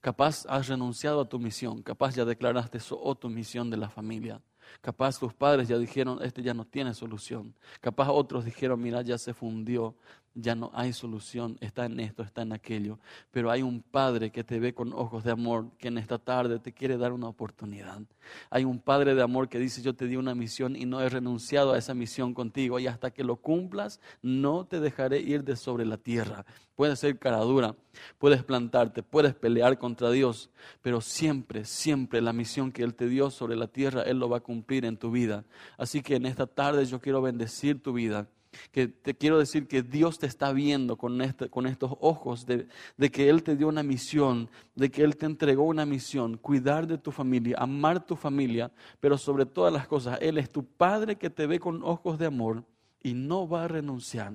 Capaz 0.00 0.46
has 0.48 0.68
renunciado 0.68 1.20
a 1.20 1.28
tu 1.28 1.38
misión, 1.38 1.82
capaz 1.82 2.14
ya 2.14 2.24
declaraste 2.24 2.78
eso 2.78 3.00
o 3.00 3.14
tu 3.14 3.28
misión 3.28 3.70
de 3.70 3.76
la 3.76 3.88
familia. 3.88 4.40
Capaz 4.80 5.18
tus 5.18 5.34
padres 5.34 5.68
ya 5.68 5.78
dijeron, 5.78 6.18
este 6.22 6.42
ya 6.42 6.54
no 6.54 6.64
tiene 6.64 6.94
solución. 6.94 7.54
Capaz 7.80 8.10
otros 8.10 8.44
dijeron, 8.44 8.80
mira, 8.80 9.02
ya 9.02 9.18
se 9.18 9.34
fundió, 9.34 9.96
ya 10.40 10.54
no 10.54 10.70
hay 10.72 10.92
solución, 10.92 11.58
está 11.60 11.86
en 11.86 11.98
esto, 11.98 12.22
está 12.22 12.42
en 12.42 12.52
aquello. 12.52 12.98
Pero 13.30 13.50
hay 13.50 13.62
un 13.62 13.82
Padre 13.82 14.30
que 14.30 14.44
te 14.44 14.60
ve 14.60 14.72
con 14.72 14.92
ojos 14.92 15.24
de 15.24 15.32
amor, 15.32 15.70
que 15.78 15.88
en 15.88 15.98
esta 15.98 16.18
tarde 16.18 16.60
te 16.60 16.72
quiere 16.72 16.96
dar 16.96 17.12
una 17.12 17.28
oportunidad. 17.28 18.00
Hay 18.48 18.64
un 18.64 18.78
Padre 18.78 19.14
de 19.14 19.22
amor 19.22 19.48
que 19.48 19.58
dice, 19.58 19.82
yo 19.82 19.94
te 19.94 20.06
di 20.06 20.16
una 20.16 20.34
misión 20.34 20.76
y 20.76 20.86
no 20.86 21.00
he 21.00 21.08
renunciado 21.08 21.72
a 21.72 21.78
esa 21.78 21.92
misión 21.92 22.34
contigo. 22.34 22.78
Y 22.78 22.86
hasta 22.86 23.10
que 23.10 23.24
lo 23.24 23.36
cumplas, 23.36 24.00
no 24.22 24.64
te 24.64 24.78
dejaré 24.78 25.18
ir 25.20 25.42
de 25.42 25.56
sobre 25.56 25.84
la 25.84 25.96
tierra. 25.96 26.46
Puede 26.76 26.94
ser 26.94 27.18
cara 27.18 27.38
dura, 27.38 27.74
puedes 28.18 28.44
plantarte, 28.44 29.02
puedes 29.02 29.34
pelear 29.34 29.78
contra 29.78 30.12
Dios, 30.12 30.50
pero 30.80 31.00
siempre, 31.00 31.64
siempre 31.64 32.20
la 32.20 32.32
misión 32.32 32.70
que 32.70 32.84
Él 32.84 32.94
te 32.94 33.08
dio 33.08 33.30
sobre 33.30 33.56
la 33.56 33.66
tierra, 33.66 34.02
Él 34.02 34.20
lo 34.20 34.28
va 34.28 34.36
a 34.36 34.40
cumplir 34.40 34.84
en 34.84 34.96
tu 34.96 35.10
vida. 35.10 35.44
Así 35.76 36.00
que 36.00 36.14
en 36.14 36.26
esta 36.26 36.46
tarde 36.46 36.84
yo 36.84 37.00
quiero 37.00 37.20
bendecir 37.20 37.82
tu 37.82 37.92
vida 37.92 38.28
que 38.72 38.88
te 38.88 39.14
quiero 39.14 39.38
decir 39.38 39.66
que 39.68 39.82
Dios 39.82 40.18
te 40.18 40.26
está 40.26 40.52
viendo 40.52 40.96
con, 40.96 41.20
este, 41.22 41.48
con 41.48 41.66
estos 41.66 41.92
ojos 42.00 42.46
de, 42.46 42.68
de, 42.96 43.10
que 43.10 43.28
Él 43.28 43.42
te 43.42 43.56
dio 43.56 43.68
una 43.68 43.82
misión, 43.82 44.50
de 44.74 44.90
que 44.90 45.02
Él 45.02 45.16
te 45.16 45.26
entregó 45.26 45.64
una 45.64 45.86
misión, 45.86 46.36
cuidar 46.36 46.86
de 46.86 46.98
tu 46.98 47.10
familia, 47.10 47.56
amar 47.58 48.04
tu 48.04 48.16
familia, 48.16 48.70
pero 49.00 49.18
sobre 49.18 49.46
todas 49.46 49.72
las 49.72 49.86
cosas, 49.86 50.18
Él 50.20 50.38
es 50.38 50.50
tu 50.50 50.64
Padre 50.64 51.16
que 51.16 51.30
te 51.30 51.46
ve 51.46 51.58
con 51.58 51.82
ojos 51.82 52.18
de 52.18 52.26
amor 52.26 52.64
y 53.02 53.14
no 53.14 53.48
va 53.48 53.64
a 53.64 53.68
renunciar 53.68 54.34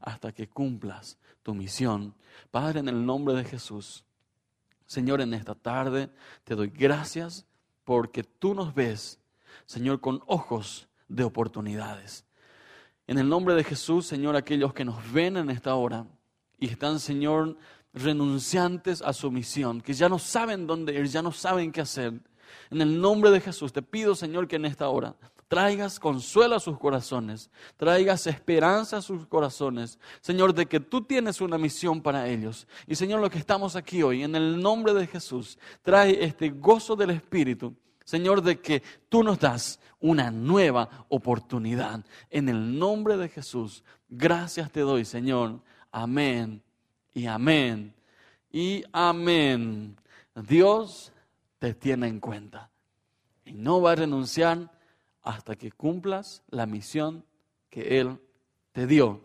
hasta 0.00 0.32
que 0.32 0.48
cumplas 0.48 1.18
tu 1.42 1.54
misión. 1.54 2.14
Padre, 2.50 2.80
en 2.80 2.88
el 2.88 3.04
nombre 3.04 3.34
de 3.34 3.44
Jesús, 3.44 4.04
Señor, 4.86 5.20
en 5.20 5.34
esta 5.34 5.54
tarde 5.54 6.10
te 6.44 6.54
doy 6.54 6.68
gracias 6.68 7.46
porque 7.84 8.22
tú 8.22 8.54
nos 8.54 8.74
ves, 8.74 9.18
Señor, 9.66 10.00
con 10.00 10.22
ojos 10.26 10.88
de 11.08 11.24
oportunidades. 11.24 12.24
En 13.12 13.18
el 13.18 13.28
nombre 13.28 13.54
de 13.54 13.62
Jesús, 13.62 14.06
Señor, 14.06 14.36
aquellos 14.36 14.72
que 14.72 14.86
nos 14.86 15.12
ven 15.12 15.36
en 15.36 15.50
esta 15.50 15.74
hora 15.74 16.06
y 16.58 16.66
están, 16.66 16.98
Señor, 16.98 17.58
renunciantes 17.92 19.02
a 19.02 19.12
su 19.12 19.30
misión, 19.30 19.82
que 19.82 19.92
ya 19.92 20.08
no 20.08 20.18
saben 20.18 20.66
dónde 20.66 20.94
ir, 20.94 21.04
ya 21.08 21.20
no 21.20 21.30
saben 21.30 21.72
qué 21.72 21.82
hacer. 21.82 22.14
En 22.70 22.80
el 22.80 22.98
nombre 22.98 23.30
de 23.30 23.42
Jesús, 23.42 23.70
te 23.70 23.82
pido, 23.82 24.14
Señor, 24.14 24.48
que 24.48 24.56
en 24.56 24.64
esta 24.64 24.88
hora 24.88 25.14
traigas 25.46 26.00
consuelo 26.00 26.56
a 26.56 26.60
sus 26.60 26.78
corazones, 26.78 27.50
traigas 27.76 28.26
esperanza 28.26 28.96
a 28.96 29.02
sus 29.02 29.26
corazones, 29.26 29.98
Señor, 30.22 30.54
de 30.54 30.64
que 30.64 30.80
tú 30.80 31.02
tienes 31.02 31.42
una 31.42 31.58
misión 31.58 32.00
para 32.00 32.26
ellos. 32.26 32.66
Y 32.86 32.94
Señor, 32.94 33.20
lo 33.20 33.28
que 33.28 33.36
estamos 33.36 33.76
aquí 33.76 34.02
hoy, 34.02 34.22
en 34.22 34.34
el 34.34 34.58
nombre 34.58 34.94
de 34.94 35.06
Jesús, 35.06 35.58
trae 35.82 36.24
este 36.24 36.48
gozo 36.48 36.96
del 36.96 37.10
Espíritu 37.10 37.76
Señor, 38.12 38.42
de 38.42 38.60
que 38.60 38.82
tú 39.08 39.22
nos 39.22 39.38
das 39.38 39.80
una 39.98 40.30
nueva 40.30 41.06
oportunidad. 41.08 42.04
En 42.28 42.50
el 42.50 42.78
nombre 42.78 43.16
de 43.16 43.30
Jesús, 43.30 43.82
gracias 44.06 44.70
te 44.70 44.80
doy, 44.80 45.06
Señor. 45.06 45.60
Amén 45.90 46.62
y 47.14 47.24
amén 47.24 47.94
y 48.50 48.84
amén. 48.92 49.96
Dios 50.34 51.10
te 51.58 51.72
tiene 51.72 52.06
en 52.06 52.20
cuenta 52.20 52.70
y 53.46 53.54
no 53.54 53.80
va 53.80 53.92
a 53.92 53.96
renunciar 53.96 54.70
hasta 55.22 55.56
que 55.56 55.72
cumplas 55.72 56.42
la 56.50 56.66
misión 56.66 57.24
que 57.70 57.98
Él 57.98 58.20
te 58.72 58.86
dio. 58.86 59.22